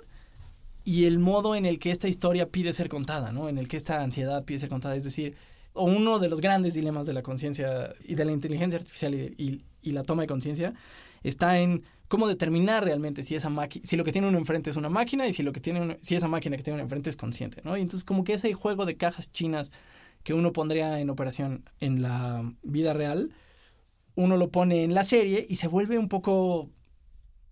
y 0.85 1.05
el 1.05 1.19
modo 1.19 1.55
en 1.55 1.67
el 1.67 1.79
que 1.79 1.91
esta 1.91 2.09
historia 2.09 2.49
pide 2.49 2.73
ser 2.73 2.89
contada, 2.89 3.33
¿no? 3.33 3.49
En 3.49 3.59
el 3.59 3.69
que 3.69 3.77
esta 3.77 4.03
ansiedad 4.03 4.45
pide 4.45 4.59
ser 4.59 4.71
contada. 4.71 4.97
Es 4.97 5.05
decir, 5.05 5.37
o 5.81 5.85
uno 5.85 6.19
de 6.19 6.29
los 6.29 6.41
grandes 6.41 6.75
dilemas 6.75 7.07
de 7.07 7.15
la 7.15 7.23
conciencia 7.23 7.95
y 8.05 8.15
de 8.15 8.25
la 8.25 8.33
inteligencia 8.33 8.79
artificial 8.79 9.15
y, 9.15 9.65
la 9.83 10.03
toma 10.03 10.23
de 10.23 10.29
conciencia 10.29 10.75
está 11.23 11.59
en 11.59 11.85
cómo 12.07 12.29
determinar 12.29 12.85
realmente 12.85 13.23
si 13.23 13.35
esa 13.35 13.51
si 13.83 13.97
lo 13.97 14.05
que 14.05 14.13
tiene 14.13 14.29
uno 14.29 14.37
enfrente 14.37 14.69
es 14.69 14.77
una 14.77 14.91
máquina 14.91 15.27
y 15.27 15.33
si 15.33 15.43
lo 15.43 15.53
que 15.53 15.61
tiene 15.61 15.97
si 16.03 16.17
esa 16.17 16.29
máquina 16.29 16.57
que 16.57 16.63
tiene 16.63 16.75
uno 16.75 16.83
enfrente 16.83 17.09
es 17.09 17.17
consciente, 17.17 17.63
¿no? 17.65 17.77
Y 17.79 17.81
entonces 17.81 18.05
como 18.05 18.23
que 18.23 18.35
ese 18.35 18.53
juego 18.53 18.85
de 18.85 18.97
cajas 18.97 19.33
chinas 19.33 19.73
que 20.23 20.35
uno 20.35 20.53
pondría 20.53 21.01
en 21.01 21.09
operación 21.09 21.65
en 21.81 22.03
la 22.03 22.53
vida 22.63 22.93
real, 22.93 23.31
uno 24.17 24.37
lo 24.37 24.51
pone 24.51 24.85
en 24.85 24.93
la 24.95 25.03
serie 25.03 25.47
y 25.49 25.57
se 25.57 25.69
vuelve 25.69 25.99
un 25.99 26.09
poco 26.09 26.69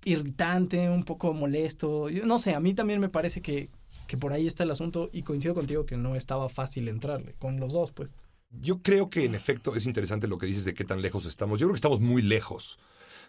irritante, 0.04 0.90
un 0.90 1.04
poco 1.04 1.32
molesto. 1.32 2.08
Yo 2.08 2.26
no 2.26 2.38
sé, 2.38 2.54
a 2.54 2.60
mí 2.60 2.74
también 2.74 3.00
me 3.00 3.08
parece 3.08 3.40
que, 3.40 3.70
que 4.08 4.16
por 4.16 4.32
ahí 4.32 4.48
está 4.48 4.64
el 4.64 4.70
asunto 4.72 5.10
y 5.12 5.22
coincido 5.22 5.54
contigo 5.54 5.86
que 5.86 5.96
no 5.96 6.16
estaba 6.16 6.48
fácil 6.48 6.88
entrarle 6.88 7.34
con 7.38 7.60
los 7.60 7.74
dos, 7.74 7.92
pues. 7.92 8.10
Yo 8.50 8.82
creo 8.82 9.10
que 9.10 9.26
en 9.26 9.34
efecto 9.34 9.76
es 9.76 9.84
interesante 9.84 10.26
lo 10.26 10.38
que 10.38 10.46
dices 10.46 10.64
de 10.64 10.74
qué 10.74 10.84
tan 10.84 11.02
lejos 11.02 11.26
estamos. 11.26 11.60
Yo 11.60 11.66
creo 11.66 11.74
que 11.74 11.78
estamos 11.78 12.00
muy 12.00 12.22
lejos 12.22 12.78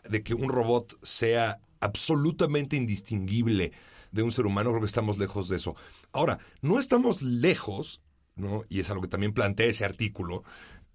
de 0.09 0.23
que 0.23 0.33
un 0.33 0.49
robot 0.49 0.97
sea 1.03 1.59
absolutamente 1.81 2.77
indistinguible 2.77 3.73
de 4.13 4.23
un 4.23 4.31
ser 4.31 4.45
humano. 4.45 4.69
Creo 4.69 4.81
que 4.81 4.87
estamos 4.87 5.17
lejos 5.17 5.49
de 5.49 5.57
eso. 5.57 5.75
Ahora, 6.13 6.39
no 6.61 6.79
estamos 6.79 7.21
lejos, 7.21 8.01
¿no? 8.37 8.63
Y 8.69 8.79
es 8.79 8.89
algo 8.89 9.01
que 9.01 9.09
también 9.09 9.33
plantea 9.33 9.67
ese 9.67 9.83
artículo, 9.83 10.45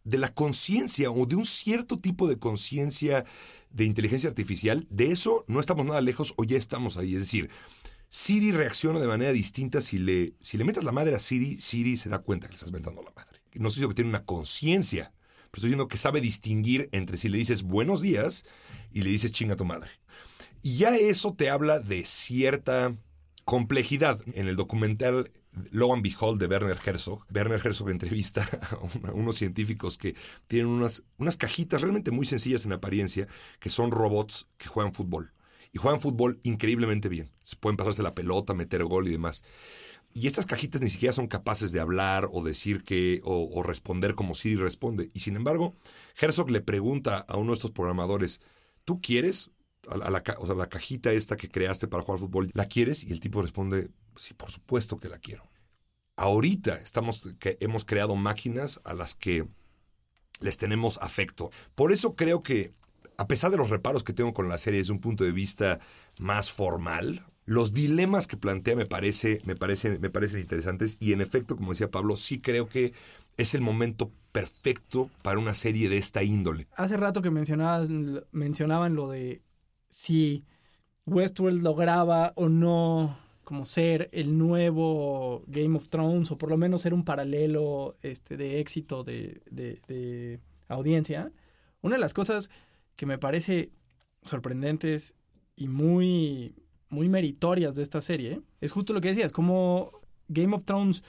de 0.04 0.16
la 0.16 0.32
conciencia 0.32 1.10
o 1.10 1.26
de 1.26 1.36
un 1.36 1.44
cierto 1.44 1.98
tipo 1.98 2.26
de 2.26 2.38
conciencia 2.38 3.26
de 3.70 3.84
inteligencia 3.84 4.30
artificial. 4.30 4.86
De 4.88 5.12
eso 5.12 5.44
no 5.46 5.60
estamos 5.60 5.84
nada 5.84 6.00
lejos 6.00 6.32
o 6.38 6.44
ya 6.44 6.56
estamos 6.56 6.96
ahí. 6.96 7.14
Es 7.14 7.20
decir, 7.20 7.50
Siri 8.16 8.52
reacciona 8.52 9.00
de 9.00 9.08
manera 9.08 9.32
distinta 9.32 9.80
si 9.80 9.98
le, 9.98 10.34
si 10.40 10.56
le 10.56 10.62
metes 10.62 10.84
la 10.84 10.92
madre 10.92 11.16
a 11.16 11.18
Siri, 11.18 11.60
Siri 11.60 11.96
se 11.96 12.08
da 12.08 12.20
cuenta 12.20 12.46
que 12.46 12.52
le 12.52 12.58
estás 12.58 12.70
mentando 12.70 13.02
la 13.02 13.10
madre. 13.10 13.40
No 13.54 13.66
diciendo 13.66 13.88
que 13.88 13.96
tiene 13.96 14.10
una 14.10 14.24
conciencia, 14.24 15.10
pero 15.50 15.58
estoy 15.58 15.70
diciendo 15.70 15.88
que 15.88 15.98
sabe 15.98 16.20
distinguir 16.20 16.88
entre 16.92 17.16
si 17.16 17.28
le 17.28 17.38
dices 17.38 17.64
buenos 17.64 18.02
días 18.02 18.44
y 18.92 19.02
le 19.02 19.10
dices 19.10 19.32
chinga 19.32 19.56
tu 19.56 19.64
madre. 19.64 19.90
Y 20.62 20.76
ya 20.76 20.96
eso 20.96 21.34
te 21.34 21.50
habla 21.50 21.80
de 21.80 22.04
cierta 22.04 22.94
complejidad. 23.44 24.20
En 24.34 24.46
el 24.46 24.54
documental 24.54 25.28
Lo 25.72 25.92
and 25.92 26.04
Behold 26.04 26.38
de 26.38 26.46
Werner 26.46 26.78
Herzog, 26.86 27.26
Werner 27.34 27.60
Herzog 27.66 27.90
entrevista 27.90 28.48
a, 28.70 29.10
unos 29.12 29.34
científicos 29.34 29.98
que 29.98 30.14
tienen 30.46 30.68
unas, 30.68 31.02
unas 31.18 31.36
cajitas 31.36 31.82
realmente 31.82 32.12
muy 32.12 32.26
sencillas 32.26 32.64
en 32.64 32.74
apariencia, 32.74 33.26
que 33.58 33.70
son 33.70 33.90
robots 33.90 34.46
que 34.56 34.68
juegan 34.68 34.94
fútbol. 34.94 35.32
Y 35.74 35.78
juegan 35.78 36.00
fútbol 36.00 36.38
increíblemente 36.44 37.08
bien. 37.08 37.32
Se 37.42 37.56
pueden 37.56 37.76
pasarse 37.76 38.04
la 38.04 38.14
pelota, 38.14 38.54
meter 38.54 38.84
gol 38.84 39.08
y 39.08 39.10
demás. 39.10 39.42
Y 40.12 40.28
estas 40.28 40.46
cajitas 40.46 40.80
ni 40.80 40.88
siquiera 40.88 41.12
son 41.12 41.26
capaces 41.26 41.72
de 41.72 41.80
hablar 41.80 42.28
o 42.32 42.44
decir 42.44 42.84
que, 42.84 43.20
o, 43.24 43.60
responder 43.64 44.14
como 44.14 44.36
Siri 44.36 44.54
responde. 44.54 45.08
Y 45.12 45.20
sin 45.20 45.34
embargo, 45.34 45.74
Herzog 46.16 46.48
le 46.48 46.60
pregunta 46.60 47.26
a 47.28 47.36
uno 47.36 47.50
de 47.50 47.54
estos 47.54 47.72
programadores, 47.72 48.40
¿tú 48.84 49.00
quieres 49.00 49.50
a 49.88 49.96
la, 49.96 50.22
o 50.38 50.46
sea, 50.46 50.54
la 50.54 50.68
cajita 50.68 51.10
esta 51.10 51.36
que 51.36 51.48
creaste 51.48 51.88
para 51.88 52.04
jugar 52.04 52.20
fútbol? 52.20 52.48
¿La 52.54 52.66
quieres? 52.66 53.02
Y 53.02 53.10
el 53.10 53.18
tipo 53.18 53.42
responde, 53.42 53.90
sí, 54.14 54.32
por 54.32 54.52
supuesto 54.52 55.00
que 55.00 55.08
la 55.08 55.18
quiero. 55.18 55.42
Ahorita 56.14 56.76
estamos, 56.76 57.34
que 57.40 57.58
hemos 57.58 57.84
creado 57.84 58.14
máquinas 58.14 58.80
a 58.84 58.94
las 58.94 59.16
que 59.16 59.48
les 60.38 60.56
tenemos 60.56 60.98
afecto. 60.98 61.50
Por 61.74 61.90
eso 61.90 62.14
creo 62.14 62.44
que, 62.44 62.70
a 63.16 63.28
pesar 63.28 63.50
de 63.50 63.56
los 63.56 63.70
reparos 63.70 64.04
que 64.04 64.12
tengo 64.12 64.32
con 64.34 64.48
la 64.48 64.58
serie 64.58 64.80
desde 64.80 64.92
un 64.92 65.00
punto 65.00 65.24
de 65.24 65.32
vista 65.32 65.80
más 66.18 66.50
formal, 66.50 67.24
los 67.46 67.72
dilemas 67.72 68.26
que 68.26 68.36
plantea 68.36 68.76
me, 68.76 68.86
parece, 68.86 69.40
me, 69.44 69.54
parece, 69.54 69.98
me 69.98 70.10
parecen 70.10 70.40
interesantes 70.40 70.96
y 71.00 71.12
en 71.12 71.20
efecto, 71.20 71.56
como 71.56 71.70
decía 71.70 71.90
Pablo, 71.90 72.16
sí 72.16 72.40
creo 72.40 72.68
que 72.68 72.92
es 73.36 73.54
el 73.54 73.60
momento 73.60 74.10
perfecto 74.32 75.10
para 75.22 75.38
una 75.38 75.54
serie 75.54 75.88
de 75.88 75.96
esta 75.96 76.22
índole. 76.22 76.66
Hace 76.76 76.96
rato 76.96 77.22
que 77.22 77.30
mencionabas, 77.30 77.90
mencionaban 78.32 78.94
lo 78.94 79.10
de 79.10 79.42
si 79.90 80.44
Westworld 81.06 81.62
lograba 81.62 82.32
o 82.36 82.48
no 82.48 83.18
como 83.44 83.66
ser 83.66 84.08
el 84.12 84.38
nuevo 84.38 85.44
Game 85.46 85.76
of 85.76 85.88
Thrones 85.88 86.30
o 86.30 86.38
por 86.38 86.48
lo 86.48 86.56
menos 86.56 86.80
ser 86.80 86.94
un 86.94 87.04
paralelo 87.04 87.96
este, 88.00 88.38
de 88.38 88.60
éxito 88.60 89.04
de, 89.04 89.42
de, 89.50 89.82
de 89.86 90.40
audiencia. 90.68 91.30
Una 91.82 91.96
de 91.96 92.00
las 92.00 92.14
cosas 92.14 92.50
que 92.96 93.06
me 93.06 93.18
parece 93.18 93.70
sorprendentes 94.22 95.16
y 95.56 95.68
muy 95.68 96.54
muy 96.94 97.08
meritorias 97.08 97.74
de 97.74 97.82
esta 97.82 98.00
serie, 98.00 98.40
es 98.60 98.72
justo 98.72 98.92
lo 98.92 99.00
que 99.00 99.08
decías, 99.08 99.32
como 99.32 99.90
Game 100.28 100.54
of 100.54 100.64
Thrones 100.64 101.02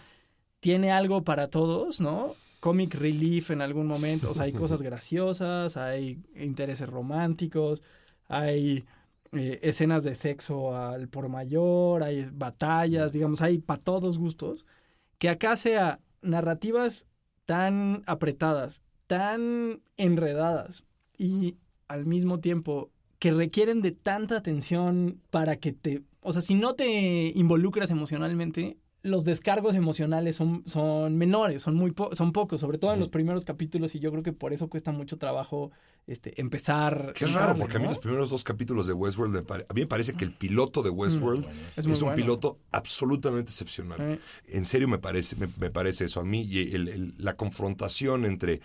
tiene 0.59 0.91
algo 0.91 1.23
para 1.23 1.49
todos, 1.49 2.01
¿no? 2.01 2.31
Comic 2.59 2.95
relief 2.95 3.51
en 3.51 3.61
algún 3.61 3.85
momento, 3.85 4.31
o 4.31 4.33
sea, 4.33 4.45
hay 4.45 4.51
cosas 4.51 4.81
graciosas, 4.89 5.77
hay 5.77 6.23
intereses 6.35 6.89
románticos, 6.89 7.83
hay 8.27 8.85
eh, 9.31 9.59
escenas 9.61 10.03
de 10.03 10.15
sexo 10.15 10.75
al 10.75 11.07
por 11.07 11.29
mayor, 11.29 12.01
hay 12.03 12.27
batallas, 12.33 13.13
digamos, 13.13 13.41
hay 13.41 13.59
para 13.59 13.83
todos 13.83 14.17
gustos, 14.17 14.65
que 15.19 15.29
acá 15.29 15.55
sea 15.55 15.99
narrativas 16.21 17.07
tan 17.45 18.01
apretadas, 18.07 18.81
tan 19.05 19.81
enredadas 19.97 20.83
y 21.17 21.57
al 21.87 22.05
mismo 22.05 22.39
tiempo 22.39 22.91
que 23.19 23.31
requieren 23.31 23.81
de 23.81 23.91
tanta 23.91 24.37
atención 24.37 25.21
para 25.31 25.57
que 25.57 25.73
te... 25.73 26.03
O 26.21 26.33
sea, 26.33 26.41
si 26.41 26.55
no 26.55 26.75
te 26.75 27.31
involucras 27.35 27.91
emocionalmente, 27.91 28.77
los 29.05 29.23
descargos 29.23 29.75
emocionales 29.75 30.35
son, 30.35 30.63
son 30.65 31.15
menores, 31.15 31.61
son 31.61 31.75
muy 31.75 31.91
po 31.91 32.13
son 32.15 32.31
pocos, 32.31 32.59
sobre 32.59 32.79
todo 32.79 32.91
en 32.93 32.99
los 32.99 33.09
primeros 33.09 33.45
capítulos 33.45 33.93
y 33.93 33.99
yo 33.99 34.11
creo 34.11 34.23
que 34.23 34.33
por 34.33 34.51
eso 34.51 34.67
cuesta 34.67 34.91
mucho 34.91 35.19
trabajo 35.19 35.71
este, 36.07 36.41
empezar. 36.41 37.13
Qué 37.15 37.27
raro, 37.27 37.55
porque 37.55 37.75
¿no? 37.75 37.81
a 37.81 37.83
mí 37.83 37.87
los 37.89 37.99
primeros 37.99 38.31
dos 38.31 38.43
capítulos 38.43 38.87
de 38.87 38.93
Westworld, 38.93 39.33
me 39.33 39.39
a 39.39 39.73
mí 39.75 39.81
me 39.81 39.87
parece 39.87 40.13
que 40.13 40.25
el 40.25 40.31
piloto 40.31 40.81
de 40.81 40.89
Westworld 40.89 41.45
mm, 41.45 41.49
es, 41.77 41.85
es, 41.85 42.01
un 42.01 42.07
bueno. 42.09 42.15
piloto 42.15 42.59
absolutamente 42.71 43.51
excepcional. 43.51 44.01
Eh. 44.01 44.19
En 44.47 44.65
serio 44.65 44.87
me 44.87 44.97
parece, 44.97 45.35
me, 45.35 45.49
me, 45.59 45.69
parece 45.69 46.05
eso 46.05 46.19
a 46.19 46.25
mí 46.25 46.41
y 46.41 46.73
el, 46.73 46.87
el, 46.87 47.13
la 47.19 47.35
confrontación 47.35 48.25
entre 48.25 48.59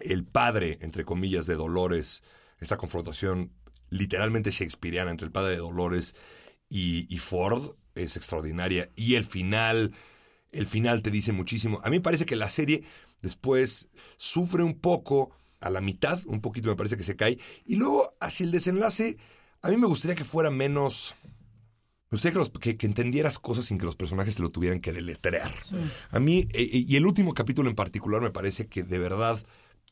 el 0.00 0.24
padre, 0.24 0.78
entre 0.80 1.04
comillas, 1.04 1.46
de 1.46 1.54
Dolores, 1.54 2.22
esa 2.60 2.76
confrontación 2.76 3.52
literalmente 3.90 4.50
shakespeariana 4.50 5.10
entre 5.10 5.26
el 5.26 5.32
padre 5.32 5.52
de 5.52 5.58
Dolores 5.58 6.14
y, 6.68 7.06
y, 7.14 7.18
Ford 7.18 7.76
es 7.94 8.16
extraordinaria. 8.16 8.90
Y 8.96 9.14
el 9.14 9.24
final, 9.24 9.92
el 10.52 10.66
final 10.66 11.02
te 11.02 11.10
dice 11.10 11.32
muchísimo. 11.32 11.80
A 11.84 11.90
mí 11.90 11.96
me 11.96 12.02
parece 12.02 12.26
que 12.26 12.36
la 12.36 12.50
serie 12.50 12.82
después 13.22 13.88
sufre 14.16 14.62
un 14.62 14.74
poco 14.74 15.30
a 15.60 15.70
la 15.70 15.80
mitad, 15.80 16.20
un 16.26 16.40
poquito 16.40 16.68
me 16.68 16.76
parece 16.76 16.96
que 16.96 17.02
se 17.02 17.16
cae. 17.16 17.38
Y 17.64 17.76
luego, 17.76 18.14
hacia 18.20 18.44
el 18.44 18.52
desenlace, 18.52 19.16
a 19.62 19.70
mí 19.70 19.76
me 19.76 19.86
gustaría 19.86 20.16
que 20.16 20.24
fuera 20.24 20.50
menos... 20.50 21.14
Me 22.08 22.16
gustaría 22.16 22.34
que, 22.34 22.38
los, 22.38 22.50
que, 22.50 22.76
que, 22.76 22.86
entendieras 22.86 23.40
cosas 23.40 23.64
sin 23.64 23.78
que 23.78 23.84
los 23.84 23.96
personajes 23.96 24.36
te 24.36 24.42
lo 24.42 24.50
tuvieran 24.50 24.78
que 24.78 24.92
deletrear. 24.92 25.52
Sí. 25.68 25.74
A 26.10 26.20
mí, 26.20 26.46
eh, 26.52 26.68
y 26.72 26.94
el 26.94 27.04
último 27.04 27.34
capítulo 27.34 27.68
en 27.68 27.74
particular 27.74 28.22
me 28.22 28.30
parece 28.30 28.68
que 28.68 28.84
de 28.84 28.98
verdad 29.00 29.44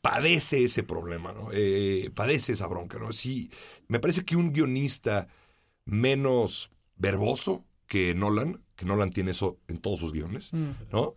padece 0.05 0.63
ese 0.63 0.83
problema, 0.83 1.33
¿no? 1.33 1.49
Eh, 1.51 2.11
padece 2.13 2.53
esa 2.53 2.67
bronca, 2.67 2.99
¿no? 2.99 3.11
Sí, 3.11 3.49
me 3.87 3.99
parece 3.99 4.23
que 4.23 4.35
un 4.35 4.53
guionista 4.53 5.27
menos 5.83 6.69
verboso 6.95 7.65
que 7.87 8.13
Nolan, 8.13 8.61
que 8.75 8.85
Nolan 8.85 9.09
tiene 9.09 9.31
eso 9.31 9.57
en 9.67 9.79
todos 9.79 9.97
sus 9.97 10.13
guiones, 10.13 10.51
¿no? 10.91 11.15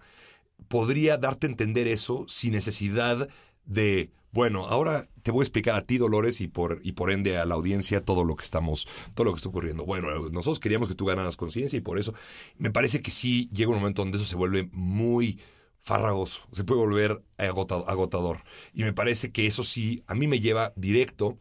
Podría 0.68 1.18
darte 1.18 1.46
a 1.46 1.50
entender 1.50 1.86
eso 1.86 2.24
sin 2.28 2.52
necesidad 2.52 3.28
de, 3.66 4.10
bueno, 4.32 4.66
ahora 4.68 5.06
te 5.22 5.32
voy 5.32 5.42
a 5.42 5.44
explicar 5.44 5.76
a 5.76 5.84
ti, 5.84 5.98
Dolores, 5.98 6.40
y 6.40 6.48
por, 6.48 6.80
y 6.82 6.92
por 6.92 7.10
ende 7.10 7.36
a 7.36 7.44
la 7.44 7.56
audiencia 7.56 8.02
todo 8.02 8.24
lo 8.24 8.36
que 8.36 8.44
estamos, 8.44 8.88
todo 9.14 9.26
lo 9.26 9.32
que 9.32 9.36
está 9.36 9.50
ocurriendo. 9.50 9.84
Bueno, 9.84 10.08
nosotros 10.30 10.60
queríamos 10.60 10.88
que 10.88 10.94
tú 10.94 11.04
ganaras 11.04 11.36
conciencia 11.36 11.76
y 11.76 11.82
por 11.82 11.98
eso 11.98 12.14
me 12.56 12.70
parece 12.70 13.02
que 13.02 13.10
sí 13.10 13.50
llega 13.52 13.70
un 13.70 13.80
momento 13.80 14.00
donde 14.00 14.16
eso 14.16 14.26
se 14.26 14.36
vuelve 14.36 14.70
muy 14.72 15.38
farragoso, 15.80 16.48
se 16.52 16.64
puede 16.64 16.80
volver 16.80 17.22
agotador. 17.38 18.42
Y 18.74 18.84
me 18.84 18.92
parece 18.92 19.32
que 19.32 19.46
eso 19.46 19.64
sí, 19.64 20.02
a 20.06 20.14
mí 20.14 20.28
me 20.28 20.40
lleva 20.40 20.72
directo 20.76 21.38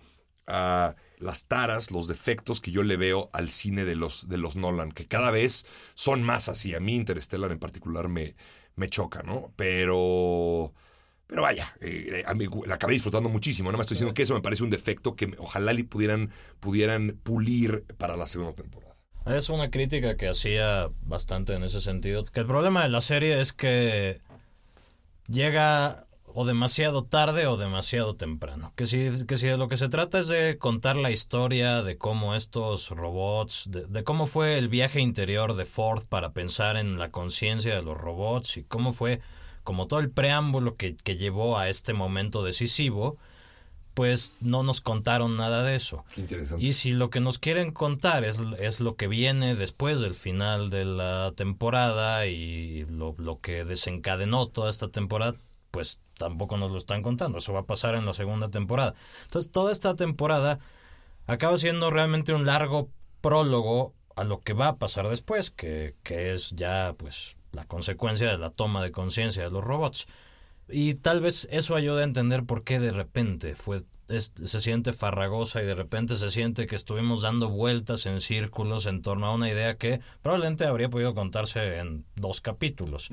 a 0.47 0.95
las 1.19 1.45
taras, 1.45 1.91
los 1.91 2.07
defectos 2.07 2.61
que 2.61 2.71
yo 2.71 2.83
le 2.83 2.95
veo 2.95 3.29
al 3.33 3.49
cine 3.49 3.85
de 3.85 3.95
los, 3.95 4.29
de 4.29 4.37
los 4.37 4.55
Nolan, 4.55 4.91
que 4.91 5.07
cada 5.07 5.31
vez 5.31 5.65
son 5.93 6.23
más 6.23 6.47
así. 6.49 6.73
A 6.75 6.79
mí 6.79 6.95
Interstellar 6.95 7.51
en 7.51 7.59
particular 7.59 8.07
me, 8.07 8.35
me 8.75 8.89
choca, 8.89 9.23
¿no? 9.23 9.51
Pero... 9.55 10.73
Pero 11.29 11.41
vaya, 11.41 11.75
eh, 11.81 12.23
la 12.65 12.75
acabé 12.75 12.93
disfrutando 12.93 13.27
muchísimo. 13.27 13.69
No 13.69 13.77
me 13.77 13.81
estoy 13.81 13.95
diciendo 13.95 14.13
que 14.13 14.23
eso 14.23 14.33
me 14.33 14.39
parece 14.39 14.63
un 14.63 14.69
defecto 14.69 15.17
que 15.17 15.29
ojalá 15.39 15.73
le 15.73 15.83
pudieran, 15.83 16.31
pudieran 16.61 17.19
pulir 17.21 17.83
para 17.97 18.15
la 18.15 18.27
segunda 18.27 18.53
temporada. 18.53 18.95
Es 19.25 19.49
una 19.49 19.69
crítica 19.69 20.15
que 20.15 20.29
hacía 20.29 20.89
bastante 21.01 21.53
en 21.53 21.63
ese 21.63 21.81
sentido. 21.81 22.23
Que 22.23 22.39
el 22.39 22.45
problema 22.45 22.83
de 22.83 22.89
la 22.89 23.01
serie 23.01 23.41
es 23.41 23.51
que 23.51 24.21
llega 25.27 26.07
o 26.39 26.45
demasiado 26.45 27.03
tarde 27.03 27.47
o 27.47 27.57
demasiado 27.57 28.15
temprano. 28.15 28.71
Que 28.75 28.85
si, 28.85 29.09
que 29.25 29.37
si 29.37 29.47
de 29.47 29.57
lo 29.57 29.67
que 29.67 29.77
se 29.77 29.89
trata 29.89 30.19
es 30.19 30.27
de 30.27 30.57
contar 30.59 30.95
la 30.95 31.09
historia 31.09 31.81
de 31.81 31.97
cómo 31.97 32.35
estos 32.35 32.89
robots, 32.89 33.69
de, 33.71 34.03
cómo 34.03 34.27
fue 34.27 34.59
el 34.59 34.69
viaje 34.69 35.01
interior 35.01 35.55
de 35.55 35.65
Ford 35.65 36.05
para 36.07 36.33
pensar 36.33 36.77
en 36.77 36.99
la 36.99 37.09
conciencia 37.09 37.75
de 37.75 37.81
los 37.81 37.97
robots 37.97 38.57
y 38.57 38.63
cómo 38.63 38.93
fue 38.93 39.19
como 39.63 39.87
todo 39.87 39.99
el 39.99 40.11
preámbulo 40.11 40.75
que, 40.75 40.95
que 40.95 41.17
llevó 41.17 41.57
a 41.57 41.69
este 41.69 41.93
momento 41.93 42.43
decisivo, 42.43 43.17
pues 43.97 44.33
no 44.41 44.61
nos 44.61 44.79
contaron 44.79 45.37
nada 45.37 45.63
de 45.63 45.75
eso. 45.75 46.05
interesante. 46.17 46.63
Y 46.63 46.73
si 46.73 46.91
lo 46.91 47.09
que 47.09 47.19
nos 47.19 47.39
quieren 47.39 47.71
contar 47.71 48.25
es, 48.25 48.39
es, 48.59 48.79
lo 48.79 48.95
que 48.95 49.07
viene 49.07 49.55
después 49.55 50.01
del 50.01 50.13
final 50.13 50.69
de 50.69 50.85
la 50.85 51.33
temporada 51.35 52.27
y 52.27 52.85
lo, 52.91 53.15
lo, 53.17 53.41
que 53.41 53.65
desencadenó 53.65 54.49
toda 54.49 54.69
esta 54.69 54.89
temporada, 54.89 55.33
pues 55.71 55.99
tampoco 56.13 56.57
nos 56.57 56.71
lo 56.71 56.77
están 56.77 57.01
contando. 57.01 57.39
Eso 57.39 57.53
va 57.53 57.61
a 57.61 57.65
pasar 57.65 57.95
en 57.95 58.05
la 58.05 58.13
segunda 58.13 58.49
temporada. 58.49 58.93
Entonces, 59.23 59.51
toda 59.51 59.71
esta 59.71 59.95
temporada 59.95 60.59
acaba 61.25 61.57
siendo 61.57 61.89
realmente 61.89 62.35
un 62.35 62.45
largo 62.45 62.91
prólogo 63.21 63.95
a 64.15 64.23
lo 64.23 64.41
que 64.43 64.53
va 64.53 64.67
a 64.67 64.77
pasar 64.77 65.09
después, 65.09 65.49
que, 65.49 65.95
que 66.03 66.35
es 66.35 66.51
ya 66.51 66.93
pues 66.99 67.37
la 67.51 67.65
consecuencia 67.65 68.29
de 68.29 68.37
la 68.37 68.51
toma 68.51 68.83
de 68.83 68.91
conciencia 68.91 69.41
de 69.41 69.49
los 69.49 69.63
robots. 69.63 70.05
Y 70.69 70.95
tal 70.95 71.21
vez 71.21 71.47
eso 71.51 71.75
ayude 71.75 72.01
a 72.01 72.05
entender 72.05 72.43
por 72.43 72.63
qué 72.63 72.79
de 72.79 72.91
repente 72.91 73.55
fue 73.55 73.83
se 74.07 74.61
siente 74.61 74.93
farragosa 74.93 75.61
y 75.61 75.65
de 75.65 75.75
repente 75.75 76.15
se 76.15 76.29
siente 76.29 76.65
que 76.65 76.75
estuvimos 76.75 77.23
dando 77.23 77.49
vueltas 77.49 78.05
en 78.05 78.21
círculos 78.21 78.85
en 78.85 79.01
torno 79.01 79.27
a 79.27 79.35
una 79.35 79.49
idea 79.49 79.75
que 79.75 79.99
probablemente 80.21 80.65
habría 80.65 80.89
podido 80.89 81.13
contarse 81.13 81.79
en 81.79 82.05
dos 82.15 82.39
capítulos. 82.39 83.09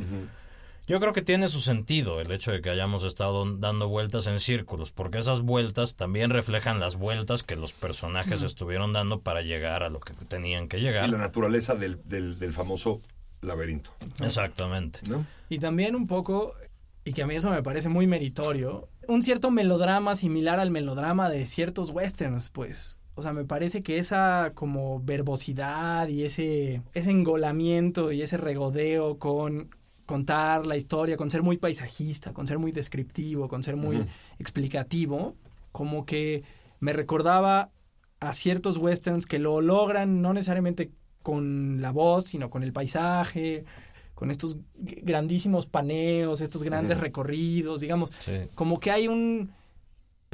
Yo 0.87 1.01
creo 1.01 1.13
que 1.13 1.23
tiene 1.23 1.49
su 1.49 1.61
sentido 1.61 2.21
el 2.21 2.31
hecho 2.31 2.53
de 2.53 2.61
que 2.61 2.71
hayamos 2.71 3.05
estado 3.05 3.45
dando 3.57 3.89
vueltas 3.89 4.27
en 4.27 4.39
círculos, 4.39 4.93
porque 4.93 5.19
esas 5.19 5.41
vueltas 5.41 5.97
también 5.97 6.31
reflejan 6.31 6.79
las 6.79 6.97
vueltas 6.97 7.43
que 7.43 7.57
los 7.57 7.73
personajes 7.73 8.43
estuvieron 8.43 8.93
dando 8.93 9.21
para 9.21 9.41
llegar 9.41 9.83
a 9.83 9.89
lo 9.89 9.99
que 9.99 10.13
tenían 10.29 10.69
que 10.69 10.81
llegar. 10.81 11.09
Y 11.09 11.13
la 11.13 11.19
naturaleza 11.19 11.75
del, 11.75 12.05
del, 12.05 12.53
famoso 12.53 13.01
laberinto. 13.41 13.91
Exactamente. 14.23 15.01
Y 15.49 15.59
también 15.59 15.97
un 15.97 16.07
poco 16.07 16.55
y 17.05 17.13
que 17.13 17.23
a 17.23 17.27
mí 17.27 17.35
eso 17.35 17.51
me 17.51 17.63
parece 17.63 17.89
muy 17.89 18.07
meritorio, 18.07 18.89
un 19.07 19.23
cierto 19.23 19.51
melodrama 19.51 20.17
similar 20.17 20.61
al 20.61 20.71
melodrama 20.71 21.29
de 21.29 21.47
ciertos 21.47 21.91
westerns, 21.91 22.51
pues. 22.51 22.99
O 23.17 23.23
sea, 23.23 23.33
me 23.33 23.45
parece 23.45 23.83
que 23.83 23.99
esa 23.99 24.53
como 24.55 25.01
verbosidad 25.01 26.09
y 26.09 26.25
ese, 26.25 26.83
ese 26.95 27.11
engolamiento 27.11 28.11
y 28.11 28.23
ese 28.23 28.39
regodeo 28.39 29.19
con 29.19 29.71
contar 30.07 30.67
la 30.67 30.77
historia, 30.77 31.17
con 31.17 31.31
ser 31.31 31.43
muy 31.43 31.57
paisajista, 31.57 32.33
con 32.33 32.47
ser 32.47 32.59
muy 32.59 32.73
descriptivo, 32.73 33.49
con 33.49 33.63
ser 33.63 33.77
muy 33.77 34.05
explicativo, 34.39 35.37
como 35.73 36.05
que 36.05 36.43
me 36.81 36.93
recordaba 36.93 37.71
a 38.21 38.35
ciertos 38.35 38.79
westerns 38.79 39.27
que 39.27 39.39
lo 39.39 39.61
logran 39.61 40.21
no 40.21 40.33
necesariamente 40.33 40.91
con 41.23 41.81
la 41.81 41.93
voz, 41.93 42.25
sino 42.25 42.51
con 42.51 42.63
el 42.63 42.73
paisaje, 42.73 43.65
con 44.15 44.31
estos 44.31 44.59
grandísimos 44.75 45.67
paneos, 45.67 46.41
estos 46.41 46.63
grandes 46.63 46.99
recorridos, 47.01 47.81
digamos, 47.81 48.13
como 48.55 48.79
que 48.81 48.91
hay 48.91 49.09
un 49.09 49.53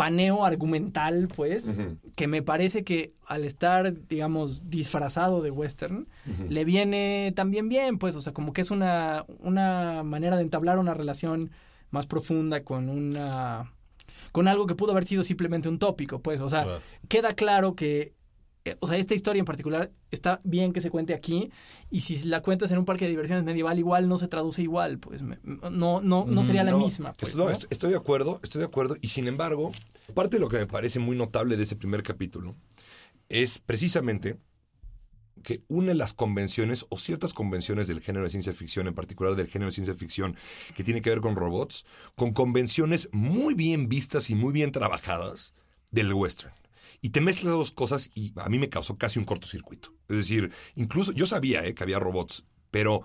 paneo 0.01 0.47
argumental, 0.47 1.29
pues, 1.35 1.83
que 2.17 2.27
me 2.27 2.43
parece 2.43 2.85
que 2.85 3.13
al 3.27 3.45
estar, 3.45 4.07
digamos, 4.09 4.71
disfrazado 4.71 5.43
de 5.43 5.51
western, 5.51 6.09
le 6.49 6.65
viene 6.65 7.33
también 7.37 7.69
bien, 7.69 7.99
pues, 7.99 8.17
o 8.17 8.21
sea, 8.21 8.33
como 8.33 8.53
que 8.53 8.63
es 8.63 8.71
una, 8.71 9.27
una 9.41 10.03
manera 10.03 10.37
de 10.37 10.43
entablar 10.43 10.79
una 10.79 10.95
relación 10.95 11.51
más 11.91 12.07
profunda 12.07 12.63
con 12.63 12.89
una 12.89 13.73
con 14.33 14.49
algo 14.49 14.67
que 14.67 14.75
pudo 14.75 14.93
haber 14.93 15.05
sido 15.05 15.23
simplemente 15.23 15.69
un 15.69 15.79
tópico, 15.79 16.21
pues, 16.21 16.41
o 16.41 16.49
sea, 16.49 16.81
queda 17.09 17.35
claro 17.35 17.75
que 17.75 18.15
o 18.81 18.87
sea, 18.87 18.97
esta 18.99 19.15
historia 19.15 19.41
en 19.41 19.47
particular 19.47 19.91
está 20.11 20.41
bien 20.45 20.73
que 20.73 20.81
se 20.81 20.91
cuente 20.91 21.15
aquí 21.15 21.51
y 21.91 22.01
si 22.01 22.29
la 22.29 22.43
cuentas 22.43 22.71
en 22.71 22.79
un 22.79 22.85
parque 22.85 23.07
de 23.07 23.11
diversiones 23.11 23.45
medieval 23.45 23.79
igual 23.79 24.09
no 24.09 24.17
se 24.17 24.29
traduce 24.29 24.63
igual, 24.63 24.99
pues 24.99 25.23
no 25.23 26.01
no 26.01 26.25
no 26.27 26.43
sería 26.43 26.65
la 26.65 26.77
misma. 26.77 27.13
Pues, 27.15 27.35
estoy, 27.71 27.91
de 27.91 27.97
acuerdo, 27.97 28.39
estoy 28.43 28.61
de 28.61 28.67
acuerdo 28.67 28.97
y 29.01 29.09
sin 29.09 29.29
embargo, 29.29 29.73
parte 30.15 30.37
de 30.37 30.41
lo 30.41 30.49
que 30.49 30.59
me 30.59 30.67
parece 30.67 30.99
muy 30.99 31.17
notable 31.17 31.57
de 31.57 31.63
ese 31.63 31.77
primer 31.77 32.03
capítulo 32.03 32.55
es 33.29 33.61
precisamente 33.61 34.39
que 35.43 35.63
une 35.69 35.95
las 35.95 36.13
convenciones 36.13 36.85
o 36.91 36.99
ciertas 36.99 37.33
convenciones 37.33 37.87
del 37.87 38.03
género 38.03 38.25
de 38.25 38.31
ciencia 38.31 38.53
ficción, 38.53 38.87
en 38.89 38.95
particular 38.95 39.37
del 39.37 39.47
género 39.47 39.71
de 39.71 39.75
ciencia 39.75 39.95
ficción 39.95 40.37
que 40.77 40.85
tiene 40.85 41.01
que 41.01 41.11
ver 41.11 41.21
con 41.21 41.35
robots, 41.35 41.87
con 42.15 42.33
convenciones 42.33 43.09
muy 43.13 43.55
bien 43.55 43.89
vistas 43.89 44.29
y 44.29 44.35
muy 44.35 44.53
bien 44.53 44.71
trabajadas 44.71 45.55
del 45.91 46.13
western. 46.13 46.53
Y 47.01 47.11
te 47.11 47.21
mezclas 47.21 47.47
las 47.47 47.55
dos 47.55 47.73
cosas 47.73 48.11
y 48.15 48.33
a 48.37 48.49
mí 48.49 48.59
me 48.59 48.69
causó 48.69 48.99
casi 48.99 49.19
un 49.19 49.25
cortocircuito. 49.25 49.95
Es 50.09 50.17
decir, 50.17 50.53
incluso 50.75 51.13
yo 51.13 51.27
sabía 51.27 51.65
eh, 51.65 51.75
que 51.75 51.83
había 51.83 51.99
robots, 51.99 52.45
pero 52.71 53.03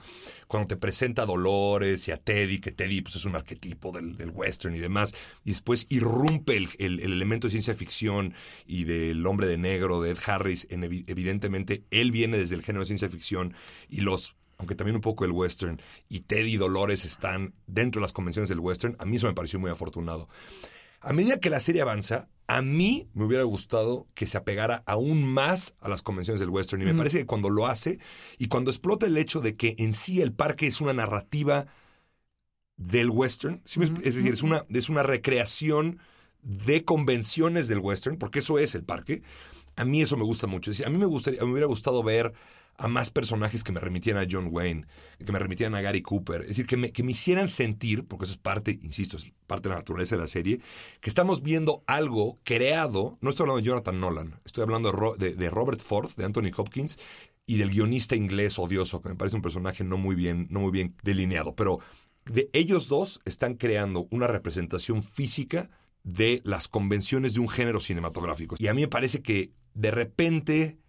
cuando 0.47 0.67
te 0.67 0.77
presenta 0.77 1.23
a 1.23 1.25
Dolores 1.25 2.07
y 2.07 2.11
a 2.11 2.17
Teddy, 2.17 2.59
que 2.59 2.71
Teddy 2.71 3.01
pues, 3.01 3.15
es 3.15 3.25
un 3.25 3.35
arquetipo 3.35 3.91
del, 3.91 4.29
western 4.31 4.75
y 4.75 4.79
demás, 4.79 5.15
y 5.43 5.51
después 5.51 5.87
irrumpe 5.89 6.57
el, 6.57 6.99
elemento 6.99 7.47
de 7.47 7.51
ciencia 7.51 7.73
ficción 7.73 8.33
y 8.67 8.83
del 8.83 9.25
hombre 9.25 9.47
de 9.47 9.57
negro 9.57 10.01
de 10.01 10.11
Ed 10.11 10.19
Harris, 10.25 10.67
en, 10.69 10.83
evidentemente 10.83 11.83
él 11.91 12.11
viene 12.11 12.37
desde 12.37 12.55
el 12.55 12.63
género 12.63 12.81
de 12.81 12.87
ciencia 12.87 13.09
ficción 13.09 13.53
y 13.89 14.01
los 14.01 14.35
aunque 14.57 14.75
también 14.75 14.95
un 14.95 15.01
poco 15.01 15.25
el 15.25 15.31
western, 15.31 15.81
y 16.07 16.21
Teddy 16.21 16.53
y 16.53 16.57
Dolores 16.57 17.03
están 17.03 17.53
dentro 17.67 17.99
de 17.99 18.03
las 18.03 18.13
convenciones 18.13 18.47
del 18.47 18.59
western, 18.59 18.95
a 18.99 19.05
mí 19.05 19.17
eso 19.17 19.27
me 19.27 19.33
pareció 19.33 19.59
muy 19.59 19.69
afortunado. 19.69 20.29
A 21.05 21.13
medida 21.13 21.39
que 21.39 21.51
la 21.51 21.59
serie 21.59 21.83
avanza, 21.83 22.29
a 22.47 22.63
mí 22.63 23.07
me 23.13 23.25
hubiera 23.25 23.43
gustado 23.43 24.07
que 24.15 24.25
se 24.25 24.37
apegara 24.37 24.83
aún 24.87 25.23
más 25.23 25.75
a 25.79 25.87
las 25.87 26.01
convenciones 26.01 26.39
del 26.39 26.49
western. 26.49 26.81
Y 26.81 26.85
me 26.85 26.95
parece 26.95 27.19
que 27.19 27.25
cuando 27.27 27.49
lo 27.49 27.67
hace 27.67 27.99
y 28.39 28.47
cuando 28.47 28.71
explota 28.71 29.05
el 29.05 29.17
hecho 29.17 29.39
de 29.39 29.55
que 29.55 29.75
en 29.77 29.93
sí 29.93 30.21
el 30.21 30.33
parque 30.33 30.65
es 30.65 30.81
una 30.81 30.93
narrativa 30.93 31.67
del 32.77 33.11
western, 33.11 33.61
es 33.65 33.93
decir, 34.15 34.33
es 34.33 34.41
una, 34.41 34.63
es 34.69 34.89
una 34.89 35.03
recreación 35.03 35.99
de 36.41 36.83
convenciones 36.83 37.67
del 37.67 37.79
western, 37.79 38.17
porque 38.17 38.39
eso 38.39 38.57
es 38.57 38.73
el 38.73 38.83
parque. 38.83 39.21
A 39.75 39.85
mí 39.85 40.01
eso 40.01 40.17
me 40.17 40.23
gusta 40.23 40.47
mucho. 40.47 40.71
a 40.85 40.89
mí 40.89 40.97
me, 40.97 41.05
gustaría, 41.05 41.43
me 41.43 41.51
hubiera 41.51 41.67
gustado 41.67 42.01
ver 42.01 42.33
a 42.77 42.87
más 42.87 43.09
personajes 43.09 43.63
que 43.63 43.71
me 43.71 43.79
remitían 43.79 44.17
a 44.17 44.25
John 44.29 44.49
Wayne, 44.51 44.85
que 45.23 45.31
me 45.31 45.39
remitían 45.39 45.75
a 45.75 45.81
Gary 45.81 46.01
Cooper. 46.01 46.41
Es 46.41 46.49
decir, 46.49 46.65
que 46.65 46.77
me, 46.77 46.91
que 46.91 47.03
me 47.03 47.11
hicieran 47.11 47.49
sentir, 47.49 48.05
porque 48.05 48.25
eso 48.25 48.33
es 48.33 48.39
parte, 48.39 48.77
insisto, 48.81 49.17
es 49.17 49.33
parte 49.47 49.69
de 49.69 49.75
la 49.75 49.79
naturaleza 49.79 50.15
de 50.15 50.21
la 50.21 50.27
serie, 50.27 50.59
que 50.99 51.09
estamos 51.09 51.41
viendo 51.41 51.83
algo 51.87 52.39
creado. 52.43 53.17
No 53.21 53.29
estoy 53.29 53.43
hablando 53.43 53.61
de 53.61 53.67
Jonathan 53.67 53.99
Nolan, 53.99 54.41
estoy 54.45 54.63
hablando 54.63 55.15
de, 55.17 55.35
de, 55.35 55.49
Robert 55.49 55.79
Ford, 55.79 56.11
de 56.15 56.25
Anthony 56.25 56.51
Hopkins, 56.55 56.97
y 57.47 57.57
del 57.57 57.69
guionista 57.69 58.15
inglés 58.15 58.57
odioso, 58.57 59.01
que 59.01 59.09
me 59.09 59.15
parece 59.15 59.35
un 59.35 59.41
personaje 59.41 59.83
no 59.83 59.97
muy 59.97 60.15
bien, 60.15 60.47
no 60.49 60.61
muy 60.61 60.71
bien 60.71 60.95
delineado. 61.03 61.55
Pero 61.55 61.79
de 62.25 62.49
ellos 62.53 62.87
dos 62.89 63.21
están 63.25 63.55
creando 63.55 64.07
una 64.09 64.27
representación 64.27 65.03
física 65.03 65.69
de 66.03 66.41
las 66.43 66.67
convenciones 66.67 67.33
de 67.33 67.39
un 67.39 67.49
género 67.49 67.79
cinematográfico. 67.79 68.55
Y 68.59 68.67
a 68.67 68.73
mí 68.73 68.81
me 68.81 68.87
parece 68.87 69.21
que 69.21 69.51
de 69.73 69.91
repente 69.91 70.79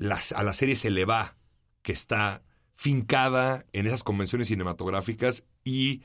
a 0.00 0.42
la 0.42 0.52
serie 0.52 0.76
se 0.76 0.90
le 0.90 1.04
va, 1.04 1.36
que 1.82 1.92
está 1.92 2.42
fincada 2.72 3.64
en 3.72 3.86
esas 3.86 4.04
convenciones 4.04 4.48
cinematográficas 4.48 5.44
y 5.64 6.02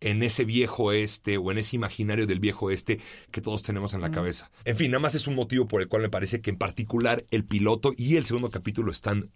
en 0.00 0.22
ese 0.22 0.44
viejo 0.44 0.92
este 0.92 1.38
o 1.38 1.50
en 1.52 1.58
ese 1.58 1.76
imaginario 1.76 2.26
del 2.26 2.40
viejo 2.40 2.70
este 2.70 3.00
que 3.30 3.40
todos 3.40 3.62
tenemos 3.62 3.94
en 3.94 4.00
la 4.02 4.10
cabeza. 4.10 4.50
En 4.64 4.76
fin, 4.76 4.90
nada 4.90 5.00
más 5.00 5.14
es 5.14 5.26
un 5.26 5.34
motivo 5.34 5.66
por 5.68 5.80
el 5.80 5.88
cual 5.88 6.02
me 6.02 6.10
parece 6.10 6.40
que 6.40 6.50
en 6.50 6.56
particular 6.58 7.24
el 7.30 7.44
piloto 7.44 7.92
y 7.96 8.16
el 8.16 8.24
segundo 8.24 8.50
capítulo 8.50 8.90
están 8.92 9.30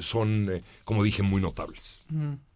son, 0.00 0.48
eh, 0.52 0.62
como 0.84 1.02
dije, 1.02 1.22
muy 1.22 1.40
notables. 1.40 2.04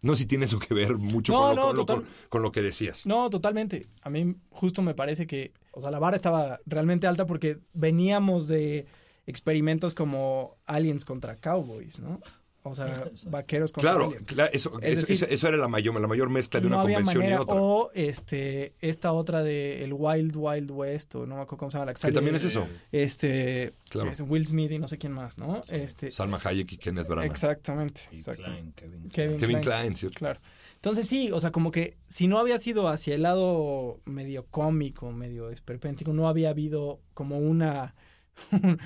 No 0.01 0.13
sé 0.13 0.19
si 0.19 0.25
tiene 0.25 0.45
eso 0.45 0.57
que 0.59 0.73
ver 0.73 0.95
mucho 0.95 1.33
No, 1.33 1.39
con, 1.39 1.49
lo, 1.49 1.55
no, 1.55 1.67
con 1.67 1.75
lo- 1.75 1.85
total. 1.85 2.03
con- 2.03 2.13
con 2.29 2.41
lo 2.43 2.51
que 2.53 2.61
decías. 2.61 3.05
No, 3.05 3.29
totalmente. 3.29 3.87
A 4.03 4.09
mí 4.09 4.35
justo 4.51 4.81
me 4.81 4.93
parece 4.93 5.27
que, 5.27 5.51
o 5.71 5.81
sea, 5.81 5.91
la 5.91 5.99
vara 5.99 6.15
estaba 6.15 6.61
realmente 6.65 7.07
alta 7.07 7.25
porque 7.25 7.59
veníamos 7.73 8.47
de 8.47 8.85
experimentos 9.27 9.93
como 9.93 10.57
aliens 10.65 11.05
contra 11.05 11.35
cowboys, 11.35 11.99
¿no? 11.99 12.19
O 12.67 12.73
sea, 12.73 13.11
vaqueros 13.27 13.71
contra 13.71 13.91
Claro, 13.91 14.05
aliens. 14.07 14.27
cla- 14.27 14.49
eso, 14.51 14.79
Es 14.81 14.93
eso, 14.93 15.01
decir, 15.01 15.15
eso- 15.17 15.25
eso 15.27 15.47
era 15.49 15.57
la 15.57 15.67
mayor, 15.67 16.01
la 16.01 16.07
mayor 16.07 16.31
mezcla 16.31 16.59
de 16.59 16.67
no 16.67 16.77
una 16.77 16.81
había 16.83 16.95
convención 16.95 17.23
manera. 17.23 17.39
y 17.39 17.43
otra. 17.43 17.55
O 17.61 17.91
este, 17.93 18.73
esta 18.81 19.13
otra 19.13 19.43
de 19.43 19.83
el 19.83 19.93
Wild 19.93 20.33
Wild 20.35 20.71
West, 20.71 21.13
o 21.13 21.27
no 21.27 21.35
me 21.35 21.41
acuerdo 21.43 21.57
cómo 21.57 21.69
se 21.71 21.77
llama 21.77 21.85
la 21.91 21.93
que 21.93 22.07
que 22.07 22.11
también 22.11 22.35
es 22.35 22.43
eso. 22.43 22.67
Este, 22.91 23.71
Claro. 23.91 24.09
es 24.09 24.19
Will 24.21 24.47
Smith 24.47 24.71
y 24.71 24.79
no 24.79 24.87
sé 24.87 24.97
quién 24.97 25.13
más, 25.13 25.37
¿no? 25.37 25.61
Este, 25.69 26.11
Salma 26.11 26.39
Hayek 26.43 26.71
y 26.71 26.77
Kenneth 26.77 27.07
Branagh. 27.07 27.29
exactamente. 27.29 28.01
Exactamente. 28.11 28.73
Klein, 28.81 28.91
Kevin. 28.91 29.09
Kevin, 29.11 29.37
Kevin 29.39 29.59
Kline. 29.59 29.61
Klein, 29.61 29.95
¿cierto? 29.95 30.17
Claro. 30.17 30.39
Entonces 30.73 31.07
sí, 31.07 31.31
o 31.31 31.39
sea, 31.39 31.51
como 31.51 31.69
que 31.69 31.97
si 32.07 32.25
no 32.25 32.39
había 32.39 32.57
sido 32.57 32.87
hacia 32.87 33.13
el 33.13 33.21
lado 33.21 33.99
medio 34.05 34.47
cómico, 34.47 35.11
medio 35.11 35.51
esperpéntico, 35.51 36.13
no 36.13 36.27
había 36.27 36.49
habido 36.49 36.99
como 37.13 37.37
una 37.37 37.93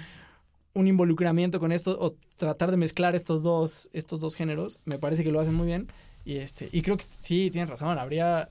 un 0.80 0.88
involucramiento 0.88 1.60
con 1.60 1.72
esto 1.72 1.98
o 2.00 2.16
tratar 2.38 2.72
de 2.72 2.78
mezclar 2.78 3.16
estos 3.16 3.44
dos 3.44 3.90
estos 3.94 4.20
dos 4.20 4.36
géneros, 4.36 4.80
me 4.86 4.98
parece 4.98 5.24
que 5.24 5.32
lo 5.32 5.40
hacen 5.40 5.54
muy 5.54 5.68
bien 5.68 5.92
y 6.26 6.38
este 6.38 6.70
y 6.72 6.82
creo 6.82 6.98
que 6.98 7.06
sí 7.18 7.50
tienes 7.52 7.70
razón, 7.70 7.98
habría 8.00 8.50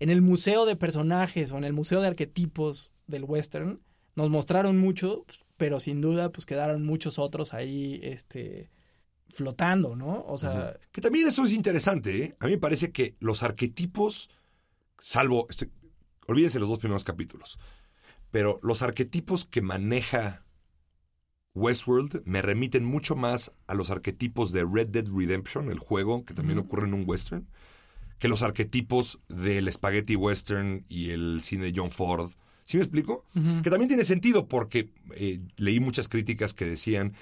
en 0.00 0.10
el 0.10 0.22
museo 0.22 0.66
de 0.66 0.76
personajes 0.76 1.52
o 1.52 1.58
en 1.58 1.64
el 1.64 1.72
museo 1.72 2.00
de 2.00 2.08
arquetipos 2.08 2.92
del 3.06 3.24
western 3.24 3.80
nos 4.14 4.30
mostraron 4.30 4.78
mucho, 4.78 5.24
pues, 5.26 5.44
pero 5.58 5.78
sin 5.80 6.00
duda 6.00 6.30
pues 6.32 6.46
quedaron 6.46 6.84
muchos 6.86 7.18
otros 7.18 7.52
ahí 7.52 8.00
este 8.02 8.70
flotando, 9.28 9.96
¿no? 9.96 10.24
O 10.26 10.38
sea, 10.38 10.78
Que 10.92 11.00
también 11.00 11.26
eso 11.28 11.44
es 11.44 11.52
interesante, 11.52 12.22
¿eh? 12.24 12.36
A 12.40 12.46
mí 12.46 12.52
me 12.52 12.58
parece 12.58 12.92
que 12.92 13.16
los 13.18 13.42
arquetipos, 13.42 14.30
salvo, 14.98 15.46
estoy- 15.50 15.70
olvídense 16.28 16.60
los 16.60 16.68
dos 16.68 16.78
primeros 16.78 17.02
capítulos, 17.04 17.58
pero 18.30 18.58
los 18.62 18.82
arquetipos 18.82 19.44
que 19.44 19.62
maneja 19.62 20.45
Westworld 21.56 22.22
me 22.26 22.42
remiten 22.42 22.84
mucho 22.84 23.16
más 23.16 23.52
a 23.66 23.74
los 23.74 23.88
arquetipos 23.90 24.52
de 24.52 24.62
Red 24.70 24.88
Dead 24.88 25.06
Redemption, 25.10 25.70
el 25.70 25.78
juego, 25.78 26.24
que 26.26 26.34
también 26.34 26.58
ocurre 26.58 26.86
en 26.86 26.92
un 26.92 27.04
western, 27.06 27.48
que 28.18 28.28
los 28.28 28.42
arquetipos 28.42 29.20
del 29.28 29.72
spaghetti 29.72 30.16
western 30.16 30.84
y 30.86 31.10
el 31.10 31.40
cine 31.42 31.64
de 31.64 31.72
John 31.74 31.90
Ford. 31.90 32.30
¿Sí 32.62 32.76
me 32.76 32.82
explico? 32.82 33.24
Que 33.62 33.70
también 33.70 33.88
tiene 33.88 34.04
sentido 34.04 34.48
porque 34.48 34.90
eh, 35.14 35.40
leí 35.56 35.80
muchas 35.80 36.08
críticas 36.08 36.52
que 36.52 36.66
decían 36.66 37.14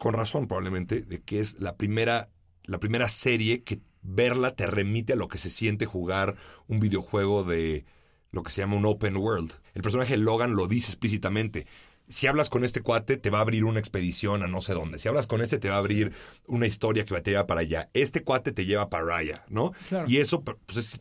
con 0.00 0.14
razón 0.14 0.48
probablemente, 0.48 1.02
de 1.02 1.22
que 1.22 1.38
es 1.38 1.60
la 1.60 1.76
primera, 1.76 2.30
la 2.64 2.80
primera 2.80 3.08
serie 3.08 3.62
que 3.62 3.80
verla 4.02 4.56
te 4.56 4.66
remite 4.66 5.12
a 5.12 5.16
lo 5.16 5.28
que 5.28 5.38
se 5.38 5.50
siente 5.50 5.86
jugar 5.86 6.36
un 6.66 6.80
videojuego 6.80 7.44
de 7.44 7.84
lo 8.32 8.42
que 8.42 8.50
se 8.50 8.60
llama 8.60 8.76
un 8.76 8.86
open 8.86 9.16
world. 9.16 9.52
El 9.74 9.82
personaje 9.82 10.16
Logan 10.16 10.56
lo 10.56 10.66
dice 10.66 10.88
explícitamente. 10.88 11.66
Si 12.08 12.26
hablas 12.26 12.50
con 12.50 12.64
este 12.64 12.82
cuate, 12.82 13.16
te 13.16 13.30
va 13.30 13.38
a 13.38 13.42
abrir 13.42 13.64
una 13.64 13.80
expedición 13.80 14.42
a 14.42 14.46
no 14.46 14.60
sé 14.60 14.74
dónde. 14.74 14.98
Si 14.98 15.08
hablas 15.08 15.26
con 15.26 15.40
este, 15.40 15.58
te 15.58 15.68
va 15.68 15.76
a 15.76 15.78
abrir 15.78 16.12
una 16.46 16.66
historia 16.66 17.04
que 17.04 17.20
te 17.20 17.30
lleva 17.30 17.46
para 17.46 17.60
allá. 17.60 17.88
Este 17.94 18.22
cuate 18.22 18.52
te 18.52 18.66
lleva 18.66 18.90
para 18.90 19.16
allá, 19.16 19.44
¿no? 19.48 19.72
Claro. 19.88 20.08
Y 20.08 20.18
eso 20.18 20.42
pues, 20.42 20.76
es, 20.76 21.00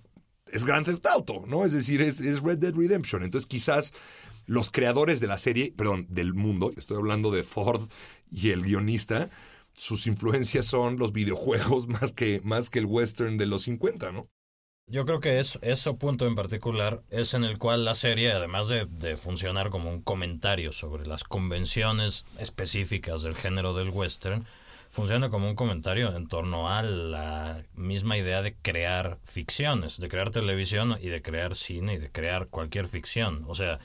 es 0.51 0.65
Grand 0.65 0.85
Theft 0.85 1.05
Auto, 1.07 1.43
¿no? 1.45 1.65
Es 1.65 1.73
decir, 1.73 2.01
es, 2.01 2.21
es 2.21 2.41
Red 2.41 2.59
Dead 2.59 2.73
Redemption. 2.73 3.23
Entonces, 3.23 3.47
quizás 3.47 3.93
los 4.45 4.71
creadores 4.71 5.19
de 5.19 5.27
la 5.27 5.37
serie, 5.37 5.73
perdón, 5.75 6.07
del 6.09 6.33
mundo, 6.33 6.71
estoy 6.77 6.97
hablando 6.97 7.31
de 7.31 7.43
Ford 7.43 7.81
y 8.31 8.51
el 8.51 8.63
guionista, 8.63 9.29
sus 9.75 10.07
influencias 10.07 10.65
son 10.65 10.97
los 10.97 11.11
videojuegos 11.11 11.87
más 11.89 12.11
que, 12.11 12.41
más 12.43 12.69
que 12.69 12.79
el 12.79 12.85
western 12.85 13.37
de 13.37 13.45
los 13.45 13.63
50, 13.63 14.11
¿no? 14.11 14.27
Yo 14.88 15.06
creo 15.06 15.19
que 15.22 15.39
es, 15.39 15.58
ese 15.62 15.93
punto 15.93 16.28
en 16.28 16.36
particular 16.36 17.02
es 17.10 17.34
en 17.34 17.46
el 17.46 17.58
cual 17.58 17.86
la 17.86 17.96
serie, 17.96 18.32
además 18.32 18.67
de, 18.67 18.86
de 18.86 19.15
funcionar 19.15 19.69
como 19.69 19.89
un 19.89 20.02
comentario 20.02 20.72
sobre 20.72 21.06
las 21.06 21.24
convenciones 21.24 22.28
específicas 22.38 23.24
del 23.24 23.34
género 23.34 23.74
del 23.74 23.89
western, 23.89 24.46
funciona 24.89 25.30
como 25.30 25.48
un 25.48 25.56
comentario 25.56 26.15
en 26.15 26.28
torno 26.28 26.69
a 26.69 26.84
la 26.84 27.63
misma 27.76 28.17
idea 28.17 28.43
de 28.43 28.56
crear 28.56 29.17
ficciones, 29.24 30.00
de 30.00 30.10
crear 30.10 30.30
televisión 30.30 30.96
y 31.02 31.08
de 31.08 31.22
crear 31.24 31.56
cine 31.56 31.96
y 31.96 31.98
de 31.98 32.12
crear 32.12 32.48
cualquier 32.48 32.88
ficción. 32.88 33.46
O 33.48 33.56
sea, 33.56 33.80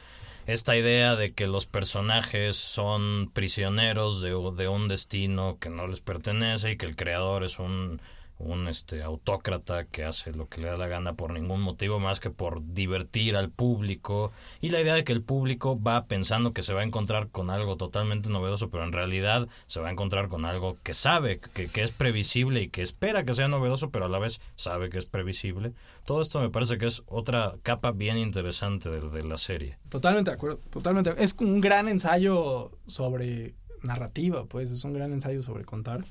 esta 0.46 0.76
idea 0.76 1.16
de 1.16 1.32
que 1.32 1.46
los 1.46 1.64
personajes 1.66 2.56
son 2.56 3.30
prisioneros 3.32 4.20
de, 4.20 4.30
de 4.30 4.68
un 4.68 4.88
destino 4.88 5.58
que 5.58 5.70
no 5.70 5.86
les 5.86 6.00
pertenece 6.02 6.72
y 6.72 6.76
que 6.76 6.86
el 6.86 6.96
creador 6.96 7.44
es 7.44 7.58
un 7.58 8.00
un 8.38 8.68
este 8.68 9.02
autócrata 9.02 9.84
que 9.84 10.04
hace 10.04 10.32
lo 10.32 10.48
que 10.48 10.60
le 10.60 10.68
da 10.68 10.76
la 10.76 10.88
gana 10.88 11.12
por 11.14 11.32
ningún 11.32 11.60
motivo 11.60 11.98
más 11.98 12.20
que 12.20 12.30
por 12.30 12.62
divertir 12.72 13.36
al 13.36 13.50
público 13.50 14.32
y 14.60 14.70
la 14.70 14.80
idea 14.80 14.94
de 14.94 15.04
que 15.04 15.12
el 15.12 15.22
público 15.22 15.80
va 15.80 16.06
pensando 16.06 16.52
que 16.52 16.62
se 16.62 16.72
va 16.72 16.82
a 16.82 16.84
encontrar 16.84 17.28
con 17.28 17.50
algo 17.50 17.76
totalmente 17.76 18.28
novedoso 18.28 18.70
pero 18.70 18.84
en 18.84 18.92
realidad 18.92 19.48
se 19.66 19.80
va 19.80 19.88
a 19.88 19.92
encontrar 19.92 20.28
con 20.28 20.44
algo 20.44 20.76
que 20.82 20.94
sabe 20.94 21.40
que, 21.54 21.68
que 21.68 21.82
es 21.82 21.92
previsible 21.92 22.62
y 22.62 22.68
que 22.68 22.82
espera 22.82 23.24
que 23.24 23.34
sea 23.34 23.48
novedoso 23.48 23.90
pero 23.90 24.04
a 24.04 24.08
la 24.08 24.18
vez 24.18 24.40
sabe 24.54 24.90
que 24.90 24.98
es 24.98 25.06
previsible 25.06 25.72
todo 26.04 26.22
esto 26.22 26.40
me 26.40 26.50
parece 26.50 26.78
que 26.78 26.86
es 26.86 27.02
otra 27.06 27.54
capa 27.62 27.92
bien 27.92 28.18
interesante 28.18 28.88
de, 28.88 29.00
de 29.10 29.24
la 29.24 29.36
serie 29.36 29.78
Totalmente 29.88 30.30
de 30.30 30.34
acuerdo, 30.34 30.58
totalmente. 30.70 31.14
Es 31.18 31.34
un 31.40 31.60
gran 31.60 31.88
ensayo 31.88 32.70
sobre 32.86 33.54
narrativa, 33.82 34.44
pues 34.44 34.70
es 34.70 34.84
un 34.84 34.92
gran 34.92 35.12
ensayo 35.12 35.42
sobre 35.42 35.64
contar. 35.64 36.04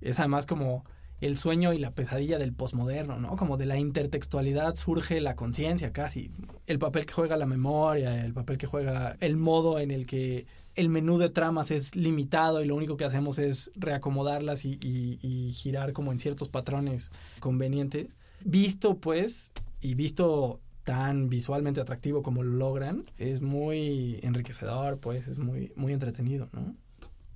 Es 0.00 0.18
además 0.18 0.46
como 0.46 0.84
el 1.22 1.36
sueño 1.36 1.72
y 1.72 1.78
la 1.78 1.92
pesadilla 1.92 2.36
del 2.36 2.52
posmoderno, 2.52 3.18
¿no? 3.20 3.36
Como 3.36 3.56
de 3.56 3.64
la 3.64 3.78
intertextualidad 3.78 4.74
surge 4.74 5.20
la 5.20 5.36
conciencia 5.36 5.92
casi. 5.92 6.32
El 6.66 6.80
papel 6.80 7.06
que 7.06 7.12
juega 7.12 7.36
la 7.36 7.46
memoria, 7.46 8.24
el 8.24 8.34
papel 8.34 8.58
que 8.58 8.66
juega 8.66 9.16
el 9.20 9.36
modo 9.36 9.78
en 9.78 9.92
el 9.92 10.04
que 10.04 10.46
el 10.74 10.88
menú 10.88 11.18
de 11.18 11.30
tramas 11.30 11.70
es 11.70 11.94
limitado 11.94 12.60
y 12.62 12.66
lo 12.66 12.74
único 12.74 12.96
que 12.96 13.04
hacemos 13.04 13.38
es 13.38 13.70
reacomodarlas 13.76 14.64
y, 14.64 15.52
girar 15.54 15.92
como 15.92 16.10
en 16.10 16.18
ciertos 16.18 16.48
patrones 16.48 17.12
convenientes. 17.38 18.16
Visto 18.44 18.98
pues, 18.98 19.52
y 19.80 19.94
visto 19.94 20.60
tan 20.82 21.28
visualmente 21.28 21.80
atractivo 21.80 22.22
como 22.22 22.42
lo 22.42 22.56
logran, 22.56 23.04
es 23.16 23.42
muy 23.42 24.18
enriquecedor, 24.24 24.98
pues 24.98 25.28
es 25.28 25.38
muy, 25.38 25.72
muy 25.76 25.92
entretenido, 25.92 26.48
¿no? 26.52 26.74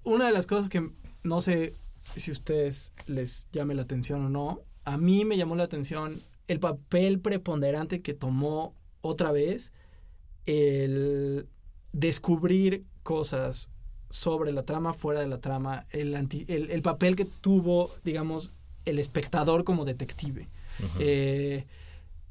Una 0.02 0.26
de 0.26 0.32
las 0.32 0.48
cosas 0.48 0.68
que 0.68 0.90
no 1.22 1.40
sé 1.40 1.72
si 2.14 2.30
a 2.30 2.32
ustedes 2.32 2.92
les 3.06 3.48
llame 3.52 3.74
la 3.74 3.82
atención 3.82 4.24
o 4.24 4.28
no, 4.28 4.60
a 4.84 4.96
mí 4.96 5.24
me 5.24 5.36
llamó 5.36 5.56
la 5.56 5.64
atención 5.64 6.20
el 6.48 6.60
papel 6.60 7.20
preponderante 7.20 8.02
que 8.02 8.14
tomó 8.14 8.72
otra 9.00 9.32
vez 9.32 9.72
el 10.46 11.48
descubrir 11.92 12.84
cosas 13.02 13.70
sobre 14.10 14.52
la 14.52 14.62
trama, 14.62 14.92
fuera 14.92 15.20
de 15.20 15.26
la 15.26 15.40
trama, 15.40 15.86
el, 15.90 16.14
anti- 16.14 16.44
el, 16.48 16.70
el 16.70 16.82
papel 16.82 17.16
que 17.16 17.24
tuvo, 17.24 17.90
digamos, 18.04 18.52
el 18.84 18.98
espectador 18.98 19.64
como 19.64 19.84
detective. 19.84 20.48
Eh, 21.00 21.64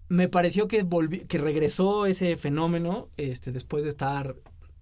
me 0.08 0.30
pareció 0.30 0.68
que, 0.68 0.86
volvi- 0.86 1.26
que 1.28 1.38
regresó 1.38 2.06
ese 2.06 2.38
fenómeno 2.38 3.10
este, 3.18 3.52
después 3.52 3.84
de 3.84 3.90
estar 3.90 4.36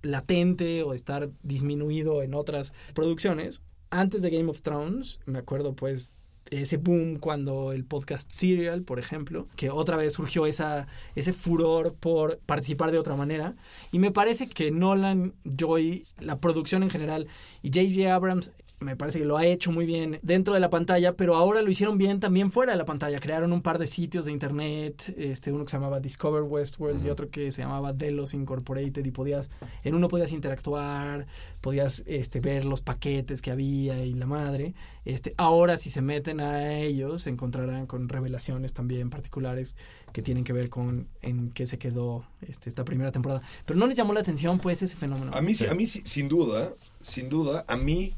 latente 0.03 0.83
o 0.83 0.93
estar 0.93 1.29
disminuido 1.41 2.21
en 2.21 2.33
otras 2.35 2.73
producciones. 2.93 3.61
Antes 3.95 4.23
de 4.23 4.31
Game 4.31 4.49
of 4.49 4.63
Thrones, 4.63 5.19
me 5.27 5.37
acuerdo 5.37 5.75
pues 5.75 6.15
ese 6.49 6.77
boom 6.77 7.19
cuando 7.19 7.71
el 7.73 7.85
podcast 7.85 8.31
Serial, 8.31 8.81
por 8.81 8.97
ejemplo, 8.97 9.47
que 9.55 9.69
otra 9.69 9.97
vez 9.97 10.13
surgió 10.13 10.47
esa, 10.47 10.87
ese 11.15 11.31
furor 11.31 11.93
por 11.93 12.39
participar 12.39 12.91
de 12.91 12.97
otra 12.97 13.15
manera. 13.15 13.53
Y 13.91 13.99
me 13.99 14.09
parece 14.09 14.49
que 14.49 14.71
Nolan, 14.71 15.35
Joy, 15.43 16.07
la 16.19 16.39
producción 16.39 16.81
en 16.81 16.89
general 16.89 17.27
y 17.61 17.67
J.J. 17.67 18.15
Abrams 18.15 18.51
me 18.83 18.95
parece 18.95 19.19
que 19.19 19.25
lo 19.25 19.37
ha 19.37 19.45
hecho 19.45 19.71
muy 19.71 19.85
bien 19.85 20.19
dentro 20.21 20.53
de 20.53 20.59
la 20.59 20.69
pantalla, 20.69 21.15
pero 21.15 21.35
ahora 21.35 21.61
lo 21.61 21.69
hicieron 21.71 21.97
bien 21.97 22.19
también 22.19 22.51
fuera 22.51 22.73
de 22.73 22.77
la 22.77 22.85
pantalla. 22.85 23.19
Crearon 23.19 23.53
un 23.53 23.61
par 23.61 23.79
de 23.79 23.87
sitios 23.87 24.25
de 24.25 24.31
internet, 24.31 25.13
este 25.17 25.51
uno 25.51 25.63
que 25.65 25.71
se 25.71 25.77
llamaba 25.77 25.99
Discover 25.99 26.43
Westworld 26.43 27.05
y 27.05 27.09
otro 27.09 27.29
que 27.29 27.51
se 27.51 27.61
llamaba 27.61 27.93
Delos 27.93 28.33
Incorporated 28.33 29.05
y 29.05 29.11
podías 29.11 29.49
en 29.83 29.95
uno 29.95 30.07
podías 30.07 30.31
interactuar, 30.31 31.25
podías 31.61 32.03
este 32.05 32.39
ver 32.39 32.65
los 32.65 32.81
paquetes 32.81 33.41
que 33.41 33.51
había 33.51 34.03
y 34.05 34.13
la 34.13 34.25
madre. 34.27 34.73
Este, 35.05 35.33
ahora 35.37 35.75
si 35.75 35.89
se 35.89 36.01
meten 36.01 36.39
a 36.39 36.77
ellos 36.79 37.21
se 37.23 37.29
encontrarán 37.29 37.87
con 37.87 38.07
revelaciones 38.07 38.71
también 38.73 39.09
particulares 39.09 39.75
que 40.13 40.21
tienen 40.21 40.43
que 40.45 40.53
ver 40.53 40.69
con 40.69 41.07
en 41.21 41.51
qué 41.51 41.65
se 41.65 41.77
quedó 41.77 42.25
este, 42.41 42.69
esta 42.69 42.85
primera 42.85 43.11
temporada. 43.11 43.41
Pero 43.65 43.77
no 43.79 43.87
les 43.87 43.97
llamó 43.97 44.13
la 44.13 44.21
atención 44.21 44.59
pues 44.59 44.81
ese 44.81 44.95
fenómeno. 44.95 45.31
A 45.33 45.41
mí, 45.41 45.55
sí- 45.55 45.65
a 45.65 45.73
mí 45.73 45.87
sí, 45.87 46.01
sin 46.05 46.29
duda, 46.29 46.69
sin 47.01 47.27
duda, 47.29 47.65
a 47.67 47.75
mí, 47.75 48.13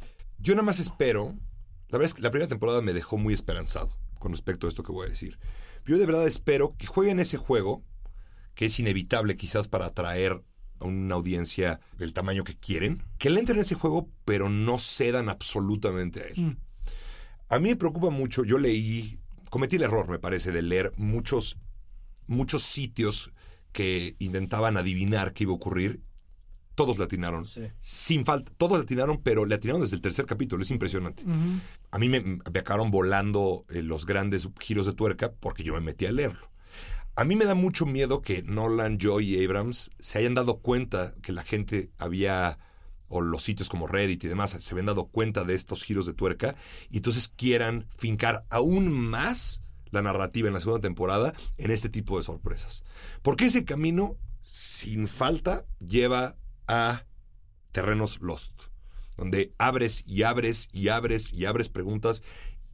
yo 0.46 0.54
nada 0.54 0.64
más 0.64 0.80
espero, 0.80 1.36
la 1.90 1.98
verdad 1.98 2.06
es 2.06 2.14
que 2.14 2.22
la 2.22 2.30
primera 2.30 2.48
temporada 2.48 2.80
me 2.80 2.94
dejó 2.94 3.18
muy 3.18 3.34
esperanzado 3.34 3.98
con 4.20 4.32
respecto 4.32 4.68
a 4.68 4.70
esto 4.70 4.84
que 4.84 4.92
voy 4.92 5.08
a 5.08 5.10
decir, 5.10 5.40
Yo 5.88 5.98
de 5.98 6.06
verdad 6.06 6.28
espero 6.28 6.76
que 6.78 6.86
jueguen 6.86 7.20
ese 7.20 7.38
juego, 7.38 7.84
que 8.54 8.66
es 8.66 8.80
inevitable 8.80 9.38
quizás 9.38 9.68
para 9.68 9.88
atraer 9.88 10.44
a 10.80 10.86
una 10.86 11.16
audiencia 11.16 11.80
del 11.98 12.14
tamaño 12.14 12.44
que 12.44 12.56
quieren, 12.56 13.04
que 13.18 13.32
le 13.32 13.40
entren 13.40 13.58
en 13.58 13.62
ese 13.62 13.74
juego, 13.74 14.08
pero 14.24 14.48
no 14.48 14.78
cedan 14.78 15.30
absolutamente 15.30 16.22
a 16.22 16.26
él. 16.26 16.58
A 17.50 17.58
mí 17.58 17.70
me 17.70 17.76
preocupa 17.76 18.12
mucho, 18.12 18.44
yo 18.44 18.60
leí, 18.60 19.20
cometí 19.50 19.78
el 19.78 19.84
error, 19.84 20.08
me 20.10 20.20
parece, 20.20 20.52
de 20.52 20.62
leer 20.62 20.94
muchos, 20.96 21.58
muchos 22.28 22.62
sitios 22.62 23.32
que 23.72 24.16
intentaban 24.20 24.78
adivinar 24.78 25.34
qué 25.34 25.46
iba 25.46 25.54
a 25.54 25.56
ocurrir. 25.56 26.02
Todos 26.76 26.98
le 26.98 27.06
atinaron. 27.06 27.46
Sin 27.80 28.26
falta. 28.26 28.52
Todos 28.58 28.78
le 28.78 28.84
atinaron, 28.84 29.22
pero 29.24 29.46
le 29.46 29.56
atinaron 29.56 29.82
desde 29.82 29.96
el 29.96 30.02
tercer 30.02 30.26
capítulo. 30.26 30.62
Es 30.64 30.72
impresionante. 30.72 31.24
A 31.92 31.98
mí 32.00 32.10
me, 32.10 32.20
me 32.20 32.60
acabaron 32.60 32.92
volando 32.92 33.66
eh, 33.70 33.82
los 33.82 34.06
grandes 34.06 34.50
giros 34.60 34.86
de 34.86 34.94
tuerca 34.94 35.32
porque 35.32 35.64
yo 35.64 35.74
me 35.74 35.82
metí 35.82 36.06
a 36.06 36.12
leerlo. 36.12 36.52
A 37.18 37.24
mí 37.24 37.38
me 37.38 37.46
da 37.46 37.56
mucho 37.56 37.86
miedo 37.86 38.22
que 38.22 38.44
Nolan, 38.44 38.98
Joy 39.00 39.36
y 39.36 39.46
Abrams 39.46 39.90
se 40.00 40.20
hayan 40.20 40.36
dado 40.36 40.58
cuenta 40.58 41.16
que 41.22 41.32
la 41.32 41.44
gente 41.44 41.90
había, 41.98 42.60
o 43.08 43.22
los 43.22 43.42
sitios 43.42 43.70
como 43.70 43.88
Reddit 43.88 44.26
y 44.26 44.28
demás, 44.28 44.52
se 44.52 44.74
habían 44.74 44.88
dado 44.88 45.06
cuenta 45.06 45.46
de 45.46 45.54
estos 45.54 45.84
giros 45.84 46.06
de 46.06 46.14
tuerca 46.14 46.56
y 46.90 46.98
entonces 46.98 47.30
quieran 47.30 47.88
fincar 47.98 48.46
aún 48.50 48.92
más 48.92 49.62
la 49.92 50.02
narrativa 50.02 50.50
en 50.50 50.56
la 50.56 50.60
segunda 50.60 50.82
temporada 50.82 51.34
en 51.58 51.72
este 51.72 51.88
tipo 51.88 52.18
de 52.18 52.24
sorpresas. 52.24 52.84
Porque 53.22 53.46
ese 53.46 53.64
camino, 53.64 54.18
sin 54.44 55.08
falta, 55.08 55.66
lleva 55.80 56.36
a 56.68 57.06
terrenos 57.72 58.22
lost, 58.22 58.64
donde 59.18 59.54
abres 59.58 60.04
y 60.08 60.24
abres 60.24 60.70
y 60.72 60.90
abres 60.90 61.34
y 61.34 61.46
abres 61.46 61.70
preguntas 61.70 62.24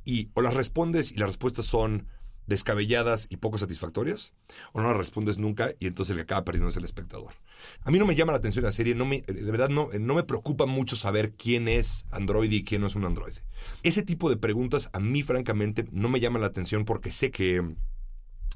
y 0.05 0.29
o 0.33 0.41
las 0.41 0.53
respondes 0.53 1.11
y 1.11 1.15
las 1.15 1.29
respuestas 1.29 1.65
son 1.65 2.07
descabelladas 2.47 3.27
y 3.29 3.37
poco 3.37 3.57
satisfactorias, 3.57 4.33
o 4.73 4.81
no 4.81 4.89
las 4.89 4.97
respondes 4.97 5.37
nunca 5.37 5.73
y 5.79 5.87
entonces 5.87 6.11
el 6.11 6.17
que 6.17 6.23
acaba 6.23 6.43
perdiendo 6.43 6.69
es 6.69 6.75
el 6.75 6.85
espectador. 6.85 7.33
A 7.83 7.91
mí 7.91 7.99
no 7.99 8.05
me 8.05 8.15
llama 8.15 8.33
la 8.33 8.39
atención 8.39 8.65
la 8.65 8.71
serie, 8.71 8.95
no 8.95 9.05
me, 9.05 9.21
de 9.21 9.51
verdad 9.51 9.69
no, 9.69 9.89
no 9.99 10.13
me 10.15 10.23
preocupa 10.23 10.65
mucho 10.65 10.95
saber 10.95 11.33
quién 11.33 11.67
es 11.67 12.05
Android 12.11 12.51
y 12.51 12.63
quién 12.63 12.81
no 12.81 12.87
es 12.87 12.95
un 12.95 13.05
Android. 13.05 13.33
Ese 13.83 14.03
tipo 14.03 14.29
de 14.29 14.37
preguntas 14.37 14.89
a 14.93 14.99
mí 14.99 15.23
francamente 15.23 15.87
no 15.91 16.09
me 16.09 16.19
llama 16.19 16.39
la 16.39 16.47
atención 16.47 16.85
porque 16.85 17.11
sé 17.11 17.31
que 17.31 17.75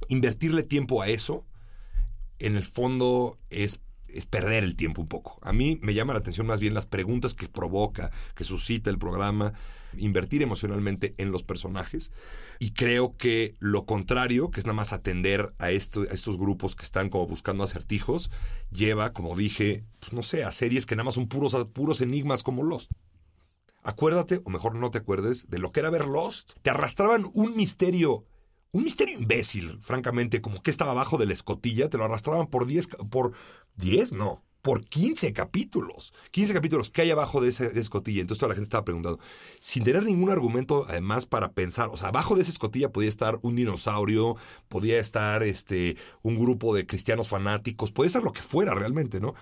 invertirle 0.10 0.64
tiempo 0.64 1.02
a 1.02 1.08
eso, 1.08 1.46
en 2.40 2.58
el 2.58 2.64
fondo 2.64 3.40
es 3.50 3.80
es 4.10 4.26
perder 4.26 4.64
el 4.64 4.76
tiempo 4.76 5.02
un 5.02 5.08
poco. 5.08 5.40
A 5.42 5.54
mí 5.54 5.80
me 5.82 5.94
llama 5.94 6.14
la 6.14 6.20
atención 6.20 6.48
más 6.48 6.60
bien 6.60 6.74
las 6.74 6.88
preguntas 6.88 7.34
que 7.34 7.48
provoca, 7.48 8.12
que 8.36 8.44
suscita 8.44 8.90
el 8.90 8.98
programa, 8.98 9.54
invertir 9.98 10.42
emocionalmente 10.42 11.16
en 11.18 11.32
los 11.32 11.44
personajes. 11.44 12.12
Y 12.60 12.72
creo 12.72 13.12
que 13.12 13.56
lo 13.60 13.86
contrario, 13.86 14.52
que 14.52 14.60
es 14.60 14.66
nada 14.66 14.76
más 14.76 14.94
atender 14.94 15.54
a, 15.60 15.72
esto, 15.72 16.02
a 16.02 16.14
estos 16.14 16.38
grupos 16.38 16.76
que 16.76 16.84
están 16.84 17.10
como 17.10 17.28
buscando 17.28 17.64
acertijos, 17.64 18.32
lleva, 18.72 19.14
como 19.14 19.36
dije, 19.36 19.84
pues 20.00 20.14
no 20.14 20.22
sé, 20.22 20.44
a 20.44 20.52
series 20.52 20.86
que 20.86 20.96
nada 20.96 21.06
más 21.06 21.16
son 21.16 21.28
puros, 21.28 21.56
puros 21.74 22.02
enigmas 22.02 22.44
como 22.44 22.64
Lost. 22.64 22.92
Acuérdate, 23.84 24.42
o 24.44 24.50
mejor 24.50 24.76
no 24.76 24.90
te 24.90 24.98
acuerdes, 24.98 25.50
de 25.50 25.60
lo 25.60 25.72
que 25.72 25.82
era 25.82 25.92
ver 25.92 26.08
Lost. 26.08 26.54
Te 26.64 26.72
arrastraban 26.72 27.30
un 27.34 27.56
misterio 27.56 28.26
un 28.76 28.84
misterio 28.84 29.18
imbécil, 29.18 29.78
francamente, 29.80 30.42
como 30.42 30.62
que 30.62 30.70
estaba 30.70 30.92
abajo 30.92 31.18
de 31.18 31.26
la 31.26 31.32
escotilla, 31.32 31.90
te 31.90 31.98
lo 31.98 32.04
arrastraban 32.04 32.48
por 32.48 32.66
10, 32.66 32.90
por 33.10 33.32
10, 33.78 34.12
no, 34.12 34.44
por 34.62 34.84
15 34.84 35.32
capítulos. 35.32 36.14
15 36.32 36.54
capítulos 36.54 36.90
que 36.90 37.04
hay 37.04 37.12
abajo 37.12 37.40
de 37.40 37.48
esa, 37.48 37.68
escotilla. 37.68 38.20
Entonces 38.20 38.40
toda 38.40 38.50
la 38.50 38.56
gente 38.56 38.66
estaba 38.66 38.84
preguntando, 38.84 39.18
sin 39.62 39.86
tener 39.86 40.04
ningún 40.04 40.30
argumento 40.30 40.86
además 40.90 41.26
para 41.26 41.54
pensar, 41.54 41.88
o 41.88 41.96
sea, 41.96 42.10
abajo 42.10 42.36
de 42.36 42.42
esa 42.42 42.52
escotilla 42.52 42.92
podía 42.92 43.08
estar 43.08 43.40
un 43.44 43.56
dinosaurio, 43.56 44.36
podía 44.68 45.00
estar 45.00 45.42
este, 45.44 45.96
un 46.22 46.38
grupo 46.38 46.76
de 46.76 46.86
cristianos 46.86 47.30
fanáticos, 47.30 47.94
podía 47.94 48.08
estar 48.08 48.24
lo 48.24 48.34
que 48.34 48.42
fuera 48.42 48.76
realmente, 48.76 49.22
¿no? 49.22 49.36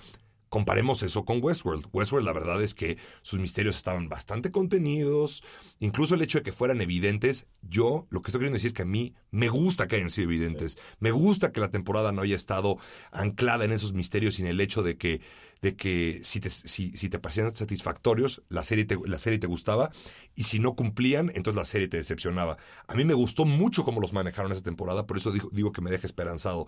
Comparemos 0.53 1.01
eso 1.01 1.25
con 1.25 1.43
Westworld. 1.43 1.87
Westworld 1.93 2.27
la 2.27 2.31
verdad 2.31 2.61
es 2.61 2.75
que 2.75 2.99
sus 3.23 3.39
misterios 3.39 3.75
estaban 3.75 4.07
bastante 4.07 4.51
contenidos, 4.51 5.43
incluso 5.79 6.13
el 6.13 6.21
hecho 6.21 6.37
de 6.37 6.43
que 6.43 6.51
fueran 6.51 6.79
evidentes, 6.79 7.47
yo 7.63 8.05
lo 8.11 8.21
que 8.21 8.27
estoy 8.29 8.41
queriendo 8.41 8.57
decir 8.57 8.67
es 8.67 8.73
que 8.73 8.83
a 8.83 8.85
mí 8.85 9.15
me 9.31 9.49
gusta 9.49 9.87
que 9.87 9.95
hayan 9.95 10.11
sido 10.11 10.25
evidentes, 10.27 10.77
me 10.99 11.09
gusta 11.09 11.51
que 11.51 11.59
la 11.59 11.71
temporada 11.71 12.11
no 12.11 12.21
haya 12.21 12.35
estado 12.35 12.77
anclada 13.11 13.65
en 13.65 13.71
esos 13.71 13.93
misterios 13.93 14.35
sin 14.35 14.45
el 14.45 14.61
hecho 14.61 14.83
de 14.83 14.95
que 14.95 15.21
de 15.63 15.77
que 15.77 16.19
si 16.23 16.41
te, 16.41 16.49
si, 16.49 16.91
si 16.91 17.07
te 17.07 17.19
parecían 17.19 17.55
satisfactorios, 17.55 18.43
la 18.49 18.65
serie, 18.65 18.83
te, 18.83 18.97
la 19.05 19.17
serie 19.17 19.39
te 19.39 19.47
gustaba, 19.47 19.89
y 20.35 20.43
si 20.43 20.59
no 20.59 20.75
cumplían, 20.75 21.31
entonces 21.35 21.55
la 21.55 21.63
serie 21.63 21.87
te 21.87 21.95
decepcionaba. 21.95 22.57
A 22.85 22.95
mí 22.95 23.05
me 23.05 23.13
gustó 23.13 23.45
mucho 23.45 23.85
cómo 23.85 24.01
los 24.01 24.11
manejaron 24.11 24.51
esa 24.51 24.61
temporada, 24.61 25.07
por 25.07 25.15
eso 25.15 25.31
digo, 25.31 25.49
digo 25.53 25.71
que 25.71 25.79
me 25.79 25.89
deja 25.89 26.05
esperanzado. 26.05 26.67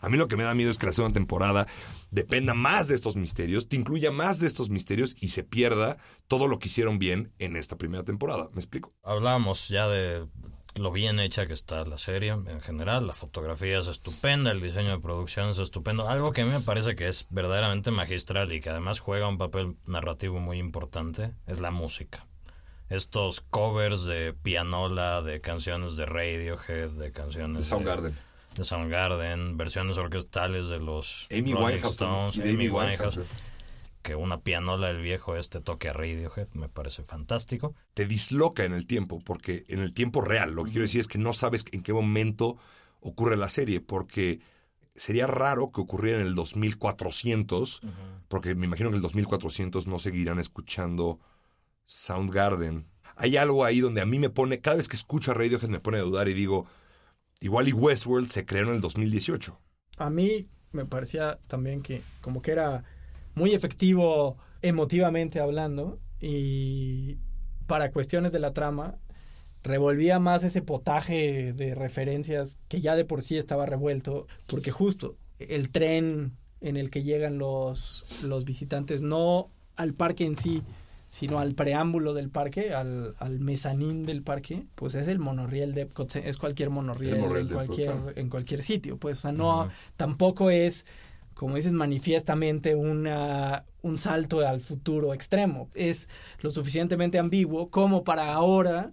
A 0.00 0.08
mí 0.08 0.16
lo 0.16 0.26
que 0.26 0.36
me 0.36 0.42
da 0.42 0.52
miedo 0.52 0.72
es 0.72 0.78
que 0.78 0.86
la 0.86 0.92
segunda 0.92 1.14
temporada 1.14 1.68
dependa 2.10 2.54
más 2.54 2.88
de 2.88 2.96
estos 2.96 3.14
misterios, 3.14 3.68
te 3.68 3.76
incluya 3.76 4.10
más 4.10 4.40
de 4.40 4.48
estos 4.48 4.68
misterios 4.68 5.14
y 5.20 5.28
se 5.28 5.44
pierda 5.44 5.96
todo 6.26 6.48
lo 6.48 6.58
que 6.58 6.66
hicieron 6.66 6.98
bien 6.98 7.32
en 7.38 7.54
esta 7.54 7.78
primera 7.78 8.02
temporada. 8.02 8.48
¿Me 8.52 8.58
explico? 8.60 8.88
Hablábamos 9.04 9.68
ya 9.68 9.86
de 9.86 10.26
lo 10.76 10.90
bien 10.90 11.20
hecha 11.20 11.46
que 11.46 11.52
está 11.52 11.84
la 11.84 11.98
serie 11.98 12.30
en 12.30 12.60
general, 12.60 13.06
la 13.06 13.12
fotografía 13.12 13.78
es 13.78 13.88
estupenda, 13.88 14.50
el 14.50 14.60
diseño 14.60 14.90
de 14.90 14.98
producción 14.98 15.48
es 15.48 15.58
estupendo, 15.58 16.08
algo 16.08 16.32
que 16.32 16.42
a 16.42 16.44
mí 16.44 16.50
me 16.50 16.60
parece 16.60 16.94
que 16.94 17.08
es 17.08 17.26
verdaderamente 17.30 17.90
magistral 17.90 18.52
y 18.52 18.60
que 18.60 18.70
además 18.70 18.98
juega 18.98 19.28
un 19.28 19.38
papel 19.38 19.76
narrativo 19.86 20.40
muy 20.40 20.58
importante, 20.58 21.32
es 21.46 21.60
la 21.60 21.70
música. 21.70 22.26
Estos 22.88 23.40
covers 23.40 24.04
de 24.04 24.34
pianola, 24.34 25.22
de 25.22 25.40
canciones 25.40 25.96
de 25.96 26.06
Radiohead, 26.06 26.90
de 26.90 27.12
canciones 27.12 27.64
de 27.64 27.68
Soundgarden. 27.68 28.14
De, 28.56 28.64
Soundgarden, 28.64 29.56
versiones 29.56 29.96
orquestales 29.96 30.68
de 30.68 30.80
los 30.80 31.28
Amy 31.30 31.52
Rolling 31.52 31.64
Winehouse, 31.66 31.92
Stones, 31.92 32.38
Amy 32.38 32.50
Amy 32.50 32.68
Winehouse. 32.68 33.16
Winehouse 33.16 33.53
que 34.04 34.14
una 34.14 34.42
pianola 34.42 34.88
del 34.88 35.00
viejo 35.00 35.34
este 35.34 35.60
toque 35.60 35.88
a 35.88 35.94
Radiohead 35.94 36.52
me 36.52 36.68
parece 36.68 37.02
fantástico. 37.02 37.74
Te 37.94 38.04
disloca 38.04 38.64
en 38.64 38.74
el 38.74 38.86
tiempo, 38.86 39.20
porque 39.24 39.64
en 39.68 39.80
el 39.80 39.94
tiempo 39.94 40.20
real, 40.20 40.54
lo 40.54 40.64
que 40.64 40.72
quiero 40.72 40.84
decir 40.84 41.00
es 41.00 41.08
que 41.08 41.18
no 41.18 41.32
sabes 41.32 41.64
en 41.72 41.82
qué 41.82 41.94
momento 41.94 42.58
ocurre 43.00 43.36
la 43.38 43.48
serie, 43.48 43.80
porque 43.80 44.40
sería 44.94 45.26
raro 45.26 45.72
que 45.72 45.80
ocurriera 45.80 46.20
en 46.20 46.26
el 46.26 46.34
2400, 46.34 47.80
porque 48.28 48.54
me 48.54 48.66
imagino 48.66 48.90
que 48.90 48.96
en 48.96 48.98
el 48.98 49.02
2400 49.02 49.86
no 49.86 49.98
seguirán 49.98 50.38
escuchando 50.38 51.18
Soundgarden. 51.86 52.84
Hay 53.16 53.38
algo 53.38 53.64
ahí 53.64 53.80
donde 53.80 54.02
a 54.02 54.06
mí 54.06 54.18
me 54.18 54.28
pone, 54.28 54.58
cada 54.58 54.76
vez 54.76 54.88
que 54.88 54.96
escucho 54.96 55.30
a 55.30 55.34
Radiohead 55.34 55.70
me 55.70 55.80
pone 55.80 55.96
a 55.96 56.02
dudar 56.02 56.28
y 56.28 56.34
digo, 56.34 56.66
igual 57.40 57.68
y 57.68 57.72
Westworld 57.72 58.28
se 58.28 58.44
creó 58.44 58.68
en 58.68 58.74
el 58.74 58.80
2018. 58.82 59.58
A 59.96 60.10
mí 60.10 60.46
me 60.72 60.84
parecía 60.84 61.38
también 61.48 61.82
que 61.82 62.02
como 62.20 62.42
que 62.42 62.50
era 62.50 62.84
muy 63.34 63.54
efectivo 63.54 64.36
emotivamente 64.62 65.40
hablando 65.40 66.00
y 66.20 67.18
para 67.66 67.90
cuestiones 67.90 68.32
de 68.32 68.38
la 68.38 68.52
trama 68.52 68.98
revolvía 69.62 70.18
más 70.18 70.44
ese 70.44 70.62
potaje 70.62 71.52
de 71.52 71.74
referencias 71.74 72.58
que 72.68 72.80
ya 72.80 72.96
de 72.96 73.04
por 73.04 73.22
sí 73.22 73.36
estaba 73.36 73.66
revuelto 73.66 74.26
porque 74.46 74.70
justo 74.70 75.16
el 75.38 75.70
tren 75.70 76.36
en 76.60 76.76
el 76.76 76.90
que 76.90 77.02
llegan 77.02 77.38
los, 77.38 78.22
los 78.24 78.44
visitantes 78.44 79.02
no 79.02 79.50
al 79.76 79.94
parque 79.94 80.24
en 80.24 80.36
sí 80.36 80.62
sino 81.14 81.38
al 81.38 81.54
preámbulo 81.54 82.12
del 82.12 82.28
parque, 82.28 82.74
al, 82.74 83.14
al 83.20 83.38
mezanín 83.38 84.04
del 84.04 84.22
parque, 84.22 84.64
pues 84.74 84.96
es 84.96 85.06
el 85.06 85.20
monorriel 85.20 85.72
de 85.72 85.82
Epcot, 85.82 86.16
es 86.16 86.36
cualquier 86.36 86.70
monorriel, 86.70 87.18
en, 87.18 87.48
cualquier, 87.48 87.92
claro. 87.92 88.12
en 88.16 88.28
cualquier 88.28 88.62
sitio, 88.64 88.96
pues 88.96 89.18
o 89.18 89.20
sea, 89.20 89.32
no, 89.32 89.68
tampoco 89.96 90.50
es 90.50 90.86
como 91.34 91.56
dices, 91.56 91.72
manifiestamente 91.72 92.74
una, 92.74 93.64
un 93.82 93.96
salto 93.96 94.46
al 94.46 94.60
futuro 94.60 95.14
extremo. 95.14 95.68
Es 95.74 96.08
lo 96.40 96.50
suficientemente 96.50 97.18
ambiguo 97.18 97.70
como 97.70 98.04
para 98.04 98.32
ahora, 98.32 98.92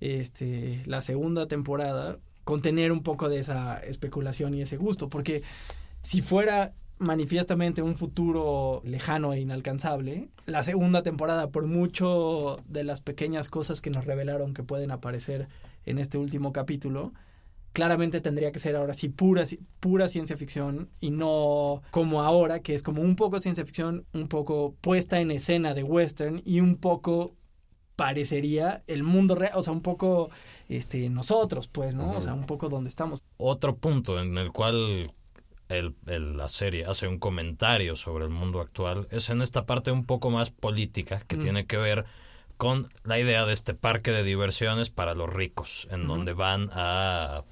este, 0.00 0.82
la 0.86 1.00
segunda 1.02 1.46
temporada, 1.48 2.18
contener 2.44 2.92
un 2.92 3.02
poco 3.02 3.28
de 3.28 3.38
esa 3.38 3.78
especulación 3.78 4.54
y 4.54 4.62
ese 4.62 4.76
gusto. 4.76 5.08
Porque 5.08 5.42
si 6.02 6.22
fuera 6.22 6.74
manifiestamente 6.98 7.82
un 7.82 7.96
futuro 7.96 8.82
lejano 8.84 9.32
e 9.32 9.40
inalcanzable, 9.40 10.28
la 10.46 10.62
segunda 10.62 11.02
temporada, 11.02 11.50
por 11.50 11.66
mucho 11.66 12.58
de 12.66 12.84
las 12.84 13.00
pequeñas 13.00 13.48
cosas 13.48 13.80
que 13.80 13.90
nos 13.90 14.04
revelaron 14.04 14.54
que 14.54 14.62
pueden 14.62 14.90
aparecer 14.90 15.48
en 15.86 15.98
este 15.98 16.18
último 16.18 16.52
capítulo, 16.52 17.12
claramente 17.72 18.20
tendría 18.20 18.50
que 18.52 18.58
ser 18.58 18.74
ahora 18.76 18.94
sí 18.94 19.08
pura, 19.08 19.44
pura 19.80 20.08
ciencia 20.08 20.36
ficción 20.36 20.90
y 21.00 21.10
no 21.10 21.82
como 21.90 22.22
ahora, 22.22 22.60
que 22.60 22.74
es 22.74 22.82
como 22.82 23.02
un 23.02 23.14
poco 23.16 23.40
ciencia 23.40 23.64
ficción, 23.64 24.04
un 24.12 24.28
poco 24.28 24.74
puesta 24.80 25.20
en 25.20 25.30
escena 25.30 25.74
de 25.74 25.82
western 25.84 26.42
y 26.44 26.60
un 26.60 26.76
poco 26.76 27.34
parecería 27.96 28.82
el 28.86 29.02
mundo 29.02 29.34
real, 29.34 29.52
o 29.56 29.62
sea, 29.62 29.72
un 29.72 29.80
poco 29.82 30.30
este 30.68 31.08
nosotros, 31.10 31.66
pues, 31.68 31.94
¿no? 31.96 32.12
O 32.12 32.20
sea, 32.20 32.32
un 32.34 32.46
poco 32.46 32.68
donde 32.68 32.88
estamos. 32.88 33.24
Otro 33.38 33.76
punto 33.76 34.20
en 34.20 34.38
el 34.38 34.52
cual 34.52 35.12
el, 35.68 35.94
el- 36.06 36.36
la 36.36 36.48
serie 36.48 36.84
hace 36.86 37.08
un 37.08 37.18
comentario 37.18 37.96
sobre 37.96 38.24
el 38.24 38.30
mundo 38.30 38.60
actual 38.60 39.06
es 39.10 39.30
en 39.30 39.42
esta 39.42 39.66
parte 39.66 39.90
un 39.90 40.04
poco 40.04 40.30
más 40.30 40.50
política 40.50 41.20
que 41.26 41.36
tiene 41.36 41.66
que 41.66 41.76
ver 41.76 42.04
con 42.56 42.88
la 43.04 43.18
idea 43.18 43.44
de 43.46 43.52
este 43.52 43.74
parque 43.74 44.10
de 44.12 44.22
diversiones 44.22 44.90
para 44.90 45.14
los 45.14 45.32
ricos, 45.32 45.88
en 45.90 46.06
donde 46.08 46.32
van 46.32 46.68
a 46.72 47.44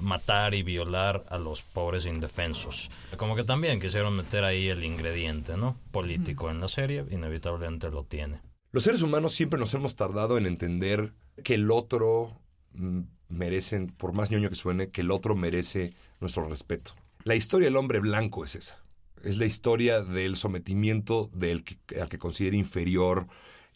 matar 0.00 0.54
y 0.54 0.62
violar 0.62 1.24
a 1.28 1.38
los 1.38 1.62
pobres 1.62 2.06
indefensos. 2.06 2.90
Como 3.16 3.36
que 3.36 3.44
también 3.44 3.80
quisieron 3.80 4.16
meter 4.16 4.44
ahí 4.44 4.68
el 4.68 4.84
ingrediente, 4.84 5.56
¿no? 5.56 5.78
Político 5.90 6.50
en 6.50 6.60
la 6.60 6.68
serie, 6.68 7.04
inevitablemente 7.10 7.90
lo 7.90 8.04
tiene. 8.04 8.40
Los 8.72 8.84
seres 8.84 9.02
humanos 9.02 9.32
siempre 9.32 9.58
nos 9.58 9.72
hemos 9.74 9.94
tardado 9.94 10.36
en 10.36 10.46
entender 10.46 11.12
que 11.42 11.54
el 11.54 11.70
otro 11.70 12.40
mm, 12.72 13.02
merece, 13.28 13.88
por 13.96 14.12
más 14.12 14.30
ñoño 14.30 14.50
que 14.50 14.56
suene, 14.56 14.90
que 14.90 15.02
el 15.02 15.10
otro 15.10 15.36
merece 15.36 15.92
nuestro 16.20 16.48
respeto. 16.48 16.92
La 17.24 17.34
historia 17.34 17.68
del 17.68 17.76
hombre 17.76 18.00
blanco 18.00 18.44
es 18.44 18.54
esa. 18.54 18.82
Es 19.22 19.38
la 19.38 19.46
historia 19.46 20.02
del 20.02 20.36
sometimiento 20.36 21.30
del 21.32 21.64
que, 21.64 21.78
al 22.00 22.08
que 22.08 22.18
considera 22.18 22.56
inferior, 22.56 23.26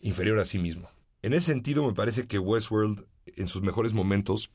inferior 0.03 0.39
a 0.39 0.45
sí 0.45 0.59
mismo. 0.59 0.91
En 1.23 1.33
ese 1.33 1.53
sentido, 1.53 1.87
me 1.87 1.95
parece 1.95 2.27
que 2.27 2.39
Westworld, 2.39 3.07
en 3.37 3.49
sus 3.49 3.63
mejores 3.63 3.93
momentos, 3.93 4.51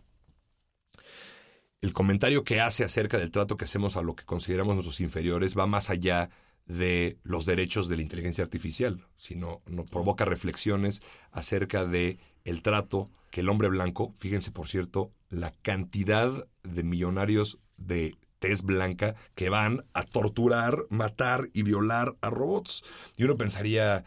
el 1.84 1.91
comentario 1.91 2.46
que 2.46 2.62
hace 2.62 2.86
acerca 2.86 3.19
del 3.19 3.30
trato 3.30 3.58
que 3.58 3.65
hacemos 3.65 3.98
a 3.98 4.02
lo 4.02 4.15
que 4.15 4.24
consideramos 4.24 4.76
nuestros 4.76 5.02
inferiores 5.02 5.58
va 5.58 5.67
más 5.67 5.89
allá 5.89 6.30
de 6.65 7.17
los 7.24 7.46
derechos 7.46 7.89
de 7.89 7.98
la 7.98 8.02
inteligencia 8.02 8.41
artificial, 8.41 9.06
sino 9.17 9.62
nos 9.67 9.89
provoca 9.89 10.24
reflexiones 10.24 11.02
acerca 11.34 11.84
de 11.84 12.19
el 12.46 12.62
trato 12.62 13.12
que 13.32 13.41
el 13.41 13.50
hombre 13.50 13.67
blanco, 13.67 14.13
fíjense 14.15 14.50
por 14.50 14.69
cierto, 14.69 15.12
la 15.28 15.52
cantidad 15.62 16.32
de 16.63 16.84
millonarios 16.84 17.60
de 17.76 18.15
tez 18.39 18.62
blanca 18.62 19.13
que 19.36 19.50
van 19.50 19.84
a 19.93 20.06
torturar, 20.06 20.86
matar 20.89 21.50
y 21.52 21.63
violar 21.63 22.15
a 22.22 22.30
robots. 22.30 22.82
Y 23.17 23.26
uno 23.26 23.36
pensaría, 23.36 24.06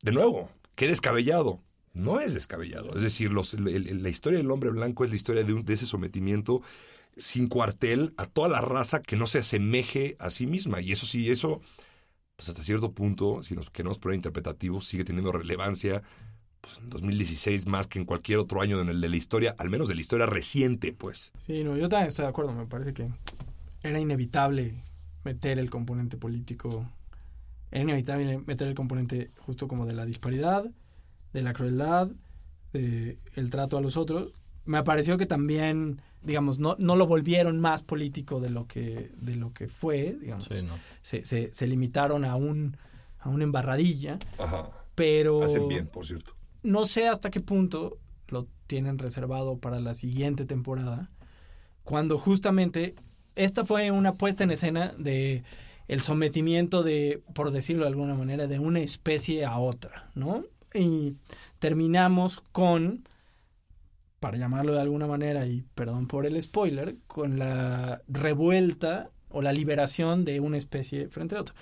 de 0.00 0.12
nuevo, 0.12 0.48
qué 0.76 0.88
descabellado. 0.88 1.60
No 1.96 2.20
es 2.20 2.34
descabellado. 2.34 2.94
Es 2.94 3.02
decir, 3.02 3.32
los, 3.32 3.54
la 3.54 4.08
historia 4.08 4.38
del 4.38 4.50
hombre 4.50 4.70
blanco 4.70 5.04
es 5.04 5.10
la 5.10 5.16
historia 5.16 5.44
de, 5.44 5.54
un, 5.54 5.64
de 5.64 5.74
ese 5.74 5.86
sometimiento 5.86 6.62
sin 7.16 7.48
cuartel 7.48 8.12
a 8.18 8.26
toda 8.26 8.48
la 8.48 8.60
raza 8.60 9.00
que 9.00 9.16
no 9.16 9.26
se 9.26 9.38
asemeje 9.38 10.16
a 10.18 10.30
sí 10.30 10.46
misma. 10.46 10.80
Y 10.80 10.92
eso 10.92 11.06
sí, 11.06 11.30
eso, 11.30 11.60
pues 12.36 12.50
hasta 12.50 12.62
cierto 12.62 12.92
punto, 12.92 13.42
si 13.42 13.54
nos 13.54 13.70
queremos 13.70 13.98
poner 13.98 14.16
interpretativos, 14.16 14.86
sigue 14.86 15.04
teniendo 15.04 15.32
relevancia 15.32 16.02
pues, 16.60 16.78
en 16.78 16.90
2016 16.90 17.66
más 17.66 17.86
que 17.86 17.98
en 17.98 18.04
cualquier 18.04 18.38
otro 18.38 18.60
año 18.60 18.80
en 18.80 18.90
el 18.90 19.00
de 19.00 19.08
la 19.08 19.16
historia, 19.16 19.54
al 19.58 19.70
menos 19.70 19.88
de 19.88 19.94
la 19.94 20.02
historia 20.02 20.26
reciente, 20.26 20.92
pues. 20.92 21.32
Sí, 21.38 21.64
no, 21.64 21.76
yo 21.76 21.88
también 21.88 22.08
estoy 22.08 22.24
de 22.24 22.28
acuerdo. 22.28 22.52
Me 22.52 22.66
parece 22.66 22.92
que 22.92 23.08
era 23.82 23.98
inevitable 23.98 24.82
meter 25.24 25.58
el 25.58 25.70
componente 25.70 26.18
político. 26.18 26.90
Era 27.70 27.82
inevitable 27.82 28.38
meter 28.46 28.68
el 28.68 28.74
componente 28.74 29.30
justo 29.38 29.66
como 29.66 29.86
de 29.86 29.94
la 29.94 30.04
disparidad, 30.04 30.70
de 31.36 31.42
la 31.42 31.52
crueldad, 31.52 32.10
de 32.72 33.18
el 33.34 33.50
trato 33.50 33.76
a 33.76 33.82
los 33.82 33.98
otros. 33.98 34.32
Me 34.64 34.82
pareció 34.82 35.18
que 35.18 35.26
también 35.26 36.00
digamos, 36.22 36.58
no, 36.58 36.74
no 36.78 36.96
lo 36.96 37.06
volvieron 37.06 37.60
más 37.60 37.82
político 37.82 38.40
de 38.40 38.50
lo 38.50 38.66
que, 38.66 39.12
de 39.16 39.36
lo 39.36 39.52
que 39.52 39.68
fue, 39.68 40.16
digamos. 40.20 40.48
se, 41.02 41.24
se, 41.24 41.52
se, 41.52 41.66
limitaron 41.68 42.24
a 42.24 42.34
un, 42.34 42.76
a 43.20 43.28
una 43.28 43.44
embarradilla. 43.44 44.18
Ajá. 44.38 44.68
Pero. 44.96 45.42
Hacen 45.44 45.68
bien, 45.68 45.86
por 45.86 46.04
cierto. 46.04 46.34
No 46.64 46.84
sé 46.84 47.06
hasta 47.06 47.30
qué 47.30 47.38
punto 47.38 47.98
lo 48.26 48.48
tienen 48.66 48.98
reservado 48.98 49.58
para 49.58 49.78
la 49.78 49.94
siguiente 49.94 50.46
temporada. 50.46 51.10
Cuando 51.84 52.18
justamente 52.18 52.96
esta 53.36 53.64
fue 53.64 53.92
una 53.92 54.14
puesta 54.14 54.42
en 54.42 54.50
escena 54.50 54.92
de 54.98 55.44
el 55.86 56.00
sometimiento 56.00 56.82
de, 56.82 57.22
por 57.34 57.52
decirlo 57.52 57.84
de 57.84 57.90
alguna 57.90 58.14
manera, 58.14 58.48
de 58.48 58.58
una 58.58 58.80
especie 58.80 59.44
a 59.44 59.58
otra, 59.58 60.10
¿no? 60.16 60.44
Y 60.76 61.16
terminamos 61.58 62.42
con 62.52 63.04
para 64.20 64.38
llamarlo 64.38 64.72
de 64.72 64.80
alguna 64.80 65.06
manera, 65.06 65.46
y 65.46 65.64
perdón 65.74 66.06
por 66.06 66.26
el 66.26 66.40
spoiler, 66.40 66.96
con 67.06 67.38
la 67.38 68.02
revuelta 68.08 69.10
o 69.28 69.42
la 69.42 69.52
liberación 69.52 70.24
de 70.24 70.40
una 70.40 70.56
especie 70.56 71.08
frente 71.08 71.36
a 71.36 71.42
otra. 71.42 71.54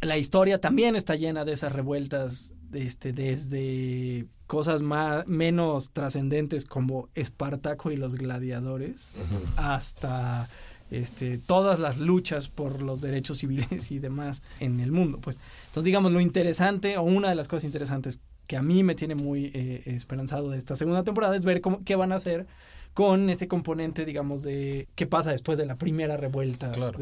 La 0.00 0.16
historia 0.16 0.60
también 0.60 0.96
está 0.96 1.16
llena 1.16 1.44
de 1.44 1.52
esas 1.52 1.72
revueltas, 1.72 2.54
este, 2.72 3.12
desde 3.12 4.26
cosas 4.46 4.82
más, 4.82 5.26
menos 5.28 5.92
trascendentes 5.92 6.66
como 6.66 7.08
Espartaco 7.14 7.90
y 7.90 7.96
los 7.96 8.16
gladiadores, 8.16 9.12
hasta 9.56 10.48
este, 10.90 11.38
todas 11.38 11.80
las 11.80 11.98
luchas 11.98 12.48
por 12.48 12.80
los 12.82 13.00
derechos 13.00 13.38
civiles 13.38 13.90
y 13.90 13.98
demás 13.98 14.42
en 14.60 14.80
el 14.80 14.92
mundo. 14.92 15.18
Pues. 15.20 15.40
Entonces, 15.68 15.84
digamos, 15.84 16.12
lo 16.12 16.20
interesante, 16.20 16.96
o 16.96 17.02
una 17.02 17.28
de 17.28 17.34
las 17.34 17.48
cosas 17.48 17.64
interesantes 17.64 18.20
que 18.48 18.56
a 18.56 18.62
mí 18.62 18.82
me 18.82 18.96
tiene 18.96 19.14
muy 19.14 19.52
eh, 19.54 19.82
esperanzado 19.84 20.50
de 20.50 20.58
esta 20.58 20.74
segunda 20.74 21.04
temporada 21.04 21.36
es 21.36 21.44
ver 21.44 21.60
cómo, 21.60 21.84
qué 21.84 21.94
van 21.94 22.10
a 22.10 22.16
hacer 22.16 22.46
con 22.94 23.28
ese 23.28 23.46
componente, 23.46 24.04
digamos, 24.04 24.42
de 24.42 24.88
qué 24.96 25.06
pasa 25.06 25.30
después 25.30 25.58
de 25.58 25.66
la 25.66 25.76
primera 25.76 26.16
revuelta. 26.16 26.72
Claro. 26.72 26.98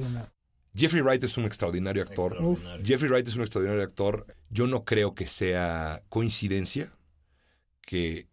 Jeffrey 0.74 1.00
Wright 1.00 1.22
es 1.22 1.38
un 1.38 1.44
extraordinario 1.44 2.02
actor. 2.02 2.36
Jeffrey 2.84 3.10
Wright 3.10 3.26
es 3.28 3.36
un 3.36 3.42
extraordinario 3.42 3.84
actor. 3.84 4.26
Yo 4.50 4.66
no 4.66 4.84
creo 4.84 5.14
que 5.14 5.26
sea 5.26 6.02
coincidencia 6.10 6.92
que 7.80 8.26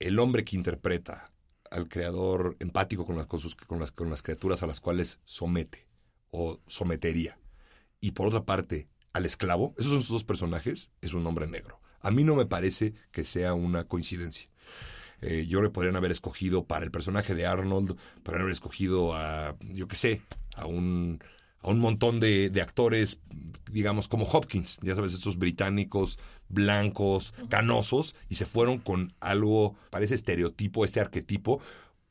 el 0.00 0.18
hombre 0.18 0.44
que 0.44 0.56
interpreta 0.56 1.32
al 1.70 1.88
creador 1.88 2.56
empático 2.58 3.06
con 3.06 3.16
las, 3.16 3.26
con, 3.26 3.40
con, 3.66 3.80
las, 3.80 3.92
con 3.92 4.10
las 4.10 4.22
criaturas 4.22 4.62
a 4.62 4.66
las 4.66 4.80
cuales 4.80 5.20
somete 5.24 5.86
o 6.30 6.58
sometería, 6.66 7.38
y 8.00 8.10
por 8.10 8.26
otra 8.26 8.44
parte 8.44 8.88
al 9.12 9.24
esclavo, 9.24 9.74
esos 9.78 9.92
son 9.92 10.02
sus 10.02 10.10
dos 10.10 10.24
personajes, 10.24 10.90
es 11.00 11.14
un 11.14 11.26
hombre 11.26 11.46
negro. 11.46 11.80
A 12.06 12.12
mí 12.12 12.22
no 12.22 12.36
me 12.36 12.46
parece 12.46 12.94
que 13.10 13.24
sea 13.24 13.54
una 13.54 13.82
coincidencia. 13.82 14.48
Eh, 15.22 15.46
yo 15.48 15.60
le 15.60 15.70
podrían 15.70 15.96
haber 15.96 16.12
escogido 16.12 16.64
para 16.64 16.84
el 16.84 16.92
personaje 16.92 17.34
de 17.34 17.46
Arnold, 17.46 17.96
podrían 18.22 18.42
haber 18.42 18.52
escogido 18.52 19.12
a, 19.12 19.56
yo 19.72 19.88
qué 19.88 19.96
sé, 19.96 20.22
a 20.54 20.66
un, 20.66 21.18
a 21.62 21.68
un 21.68 21.80
montón 21.80 22.20
de, 22.20 22.52
actores, 22.62 23.18
digamos, 23.72 24.06
como 24.06 24.24
Hopkins, 24.24 24.78
ya 24.82 24.94
sabes, 24.94 25.14
estos 25.14 25.36
británicos 25.36 26.20
blancos, 26.48 27.34
canosos, 27.48 28.14
y 28.28 28.36
se 28.36 28.46
fueron 28.46 28.78
con 28.78 29.12
algo, 29.18 29.74
parece 29.90 30.14
estereotipo, 30.14 30.84
este 30.84 31.00
arquetipo, 31.00 31.60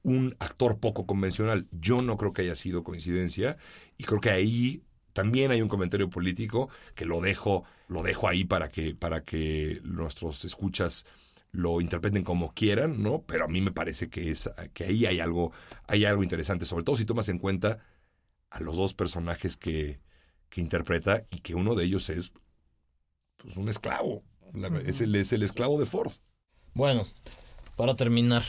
un 0.03 0.36
actor 0.39 0.77
poco 0.81 1.05
convencional. 1.05 1.69
Yo 1.71 2.01
no 2.01 2.17
creo 2.17 2.34
que 2.34 2.41
haya 2.41 2.58
sido 2.58 2.84
coincidencia, 2.84 3.55
y 3.97 4.03
creo 4.03 4.19
que 4.19 4.31
ahí 4.31 4.84
también 5.15 5.49
hay 5.49 5.62
un 5.62 5.69
comentario 5.69 6.10
político 6.10 6.69
que 6.93 7.06
lo 7.06 7.21
dejo, 7.21 7.63
lo 7.88 8.04
dejo 8.04 8.28
ahí 8.28 8.43
para 8.43 8.69
que, 8.69 8.93
para 8.93 9.23
que 9.23 9.80
nuestros 9.86 10.43
escuchas 10.43 11.06
lo 11.54 11.80
interpreten 11.80 12.25
como 12.25 12.51
quieran, 12.51 13.01
¿no? 13.01 13.21
Pero 13.21 13.45
a 13.45 13.47
mí 13.47 13.62
me 13.62 13.71
parece 13.71 14.10
que 14.10 14.30
es 14.30 14.49
que 14.73 14.84
ahí 14.84 15.06
hay 15.06 15.21
algo, 15.21 15.54
hay 15.88 16.04
algo 16.04 16.21
interesante, 16.21 16.65
sobre 16.65 16.84
todo 16.84 16.97
si 16.97 17.06
tomas 17.06 17.30
en 17.30 17.39
cuenta 17.39 17.80
a 18.49 18.60
los 18.60 18.75
dos 18.75 18.93
personajes 18.93 19.56
que, 19.56 20.01
que 20.49 20.60
interpreta 20.60 21.21
y 21.32 21.39
que 21.39 21.56
uno 21.56 21.75
de 21.75 21.86
ellos 21.86 22.10
es 22.10 22.34
pues, 23.38 23.56
un 23.56 23.69
esclavo. 23.69 24.21
es, 24.86 24.99
el, 24.99 25.15
es 25.15 25.32
el 25.32 25.43
esclavo 25.43 25.80
de 25.80 25.86
Ford. 25.86 26.12
Bueno, 26.73 27.08
para 27.78 27.95
terminar, 27.95 28.43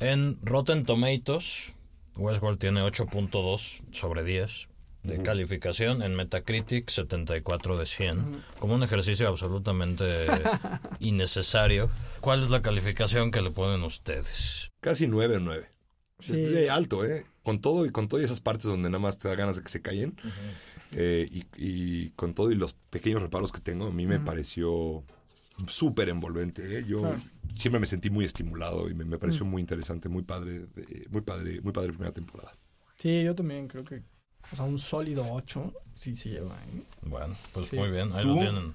en 0.00 0.38
Rotten 0.40 0.86
Tomatoes, 0.86 1.74
Westworld 2.16 2.58
tiene 2.58 2.80
8.2 2.80 3.82
sobre 3.92 4.24
10 4.24 4.70
de 5.06 5.22
calificación 5.22 6.02
en 6.02 6.14
Metacritic 6.14 6.90
74 6.90 7.78
de 7.78 7.86
100, 7.86 8.24
como 8.58 8.74
un 8.74 8.82
ejercicio 8.82 9.28
absolutamente 9.28 10.04
innecesario. 11.00 11.90
¿Cuál 12.20 12.42
es 12.42 12.50
la 12.50 12.62
calificación 12.62 13.30
que 13.30 13.42
le 13.42 13.50
ponen 13.50 13.82
ustedes? 13.82 14.72
Casi 14.80 15.06
9 15.06 15.36
o 15.36 15.40
9. 15.40 15.68
Sí. 16.18 16.68
alto, 16.68 17.04
¿eh? 17.04 17.24
Con 17.42 17.60
todo 17.60 17.84
y 17.84 17.90
con 17.90 18.08
todas 18.08 18.24
esas 18.24 18.40
partes 18.40 18.64
donde 18.64 18.88
nada 18.88 18.98
más 18.98 19.18
te 19.18 19.28
da 19.28 19.34
ganas 19.34 19.56
de 19.56 19.62
que 19.62 19.68
se 19.68 19.82
callen. 19.82 20.16
Eh, 20.92 21.28
y, 21.56 22.10
con 22.10 22.34
todo 22.34 22.50
y 22.50 22.54
los 22.54 22.74
pequeños 22.90 23.20
reparos 23.22 23.52
que 23.52 23.60
tengo, 23.60 23.86
a 23.86 23.90
mí 23.90 24.06
me 24.06 24.18
pareció 24.18 25.04
súper 25.66 26.08
envolvente. 26.08 26.78
¿eh? 26.78 26.84
Yo 26.86 27.02
siempre 27.48 27.80
me 27.80 27.86
sentí 27.86 28.10
muy 28.10 28.24
estimulado 28.24 28.88
y 28.88 28.94
me, 28.94 29.18
pareció 29.18 29.44
muy 29.44 29.60
interesante, 29.60 30.08
muy 30.08 30.22
padre, 30.22 30.64
eh, 30.76 31.04
muy 31.10 31.20
padre, 31.20 31.60
muy 31.60 31.72
padre 31.72 31.88
primera 31.90 32.12
temporada. 32.12 32.52
Sí, 32.96 33.22
yo 33.22 33.34
también 33.34 33.68
creo 33.68 33.84
que 33.84 34.02
o 34.52 34.56
sea, 34.56 34.64
un 34.64 34.78
sólido 34.78 35.26
8 35.32 35.72
sí 35.96 36.14
se 36.14 36.28
lleva. 36.28 36.54
¿eh? 36.54 36.82
Bueno, 37.02 37.34
pues 37.52 37.72
muy 37.72 37.90
bien, 37.90 38.12
ahí 38.14 38.24
lo 38.24 38.34
tienen. 38.34 38.74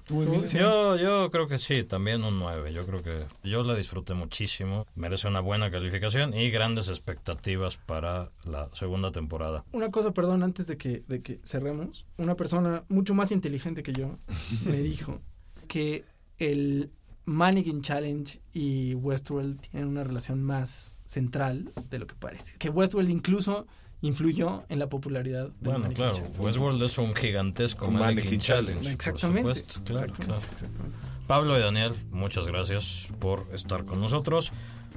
Yo, 0.52 0.96
yo 0.96 1.30
creo 1.30 1.46
que 1.46 1.58
sí, 1.58 1.84
también 1.84 2.24
un 2.24 2.38
9. 2.38 2.72
Yo 2.72 2.84
creo 2.84 3.02
que 3.02 3.24
yo 3.44 3.62
la 3.62 3.74
disfruté 3.74 4.14
muchísimo. 4.14 4.86
Merece 4.94 5.28
una 5.28 5.40
buena 5.40 5.70
calificación 5.70 6.34
y 6.34 6.50
grandes 6.50 6.88
expectativas 6.88 7.76
para 7.76 8.28
la 8.44 8.68
segunda 8.74 9.12
temporada. 9.12 9.64
Una 9.72 9.90
cosa, 9.90 10.12
perdón, 10.12 10.42
antes 10.42 10.66
de 10.66 10.76
que, 10.76 11.04
de 11.06 11.20
que 11.20 11.40
cerremos. 11.44 12.06
Una 12.18 12.36
persona 12.36 12.84
mucho 12.88 13.14
más 13.14 13.30
inteligente 13.32 13.82
que 13.82 13.92
yo 13.92 14.18
me 14.66 14.78
dijo 14.78 15.20
que 15.68 16.04
el 16.38 16.90
Mannequin 17.24 17.82
Challenge 17.82 18.40
y 18.52 18.94
Westworld 18.94 19.60
tienen 19.60 19.88
una 19.88 20.02
relación 20.02 20.42
más 20.42 20.96
central 21.04 21.70
de 21.88 21.98
lo 21.98 22.06
que 22.06 22.14
parece. 22.14 22.58
Que 22.58 22.68
Westworld 22.68 23.10
incluso 23.10 23.66
influyó 24.02 24.64
en 24.68 24.78
la 24.78 24.88
popularidad 24.88 25.46
de 25.46 25.52
Bueno, 25.60 25.78
Mannequin 25.80 25.96
claro, 26.04 26.14
Challenge. 26.14 26.38
Westworld 26.40 26.82
es 26.82 26.98
un 26.98 27.14
gigantesco 27.14 27.90
Mannequin, 27.90 28.06
Mannequin 28.16 28.40
Challenge. 28.40 28.80
Challenge. 28.80 28.82
por 28.84 28.92
Exactamente. 28.92 29.40
supuesto, 29.54 29.84
claro, 29.84 30.06
exactamente, 30.06 30.26
claro. 30.26 30.52
exactamente. 30.52 30.98
Pablo 31.26 31.58
y 31.58 31.62
Daniel, 31.62 31.92
muchas 32.10 32.46
gracias 32.46 33.08
por 33.20 33.46
estar 33.52 33.84
con 33.84 34.00
nosotros. 34.00 34.52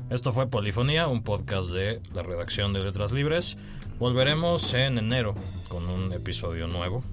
Esto 0.09 0.33
fue 0.33 0.47
Polifonía, 0.49 1.07
un 1.07 1.23
podcast 1.23 1.69
de 1.71 2.01
la 2.13 2.23
redacción 2.23 2.73
de 2.73 2.81
Letras 2.81 3.11
Libres. 3.11 3.57
Volveremos 3.99 4.73
en 4.73 4.97
enero 4.97 5.35
con 5.69 5.87
un 5.87 6.11
episodio 6.11 6.67
nuevo. 6.67 7.03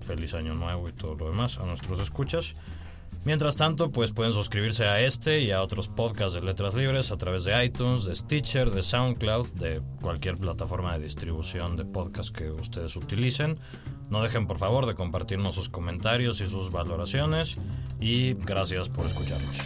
Feliz 0.00 0.34
año 0.34 0.54
nuevo 0.54 0.88
y 0.88 0.92
todo 0.92 1.14
lo 1.14 1.30
demás 1.30 1.58
a 1.58 1.64
nuestros 1.64 1.98
escuchas. 2.00 2.54
Mientras 3.26 3.56
tanto, 3.56 3.90
pues 3.90 4.12
pueden 4.12 4.32
suscribirse 4.32 4.84
a 4.84 5.00
este 5.00 5.40
y 5.40 5.50
a 5.50 5.60
otros 5.60 5.88
podcasts 5.88 6.34
de 6.34 6.42
Letras 6.42 6.76
Libres 6.76 7.10
a 7.10 7.16
través 7.16 7.42
de 7.42 7.64
iTunes, 7.64 8.04
de 8.04 8.14
Stitcher, 8.14 8.70
de 8.70 8.82
SoundCloud, 8.82 9.48
de 9.54 9.82
cualquier 10.00 10.36
plataforma 10.36 10.96
de 10.96 11.02
distribución 11.02 11.74
de 11.74 11.84
podcast 11.84 12.32
que 12.32 12.52
ustedes 12.52 12.94
utilicen. 12.94 13.58
No 14.10 14.22
dejen 14.22 14.46
por 14.46 14.58
favor 14.58 14.86
de 14.86 14.94
compartirnos 14.94 15.56
sus 15.56 15.68
comentarios 15.68 16.40
y 16.40 16.46
sus 16.46 16.70
valoraciones 16.70 17.58
y 17.98 18.34
gracias 18.34 18.90
por 18.90 19.06
escucharnos. 19.06 19.58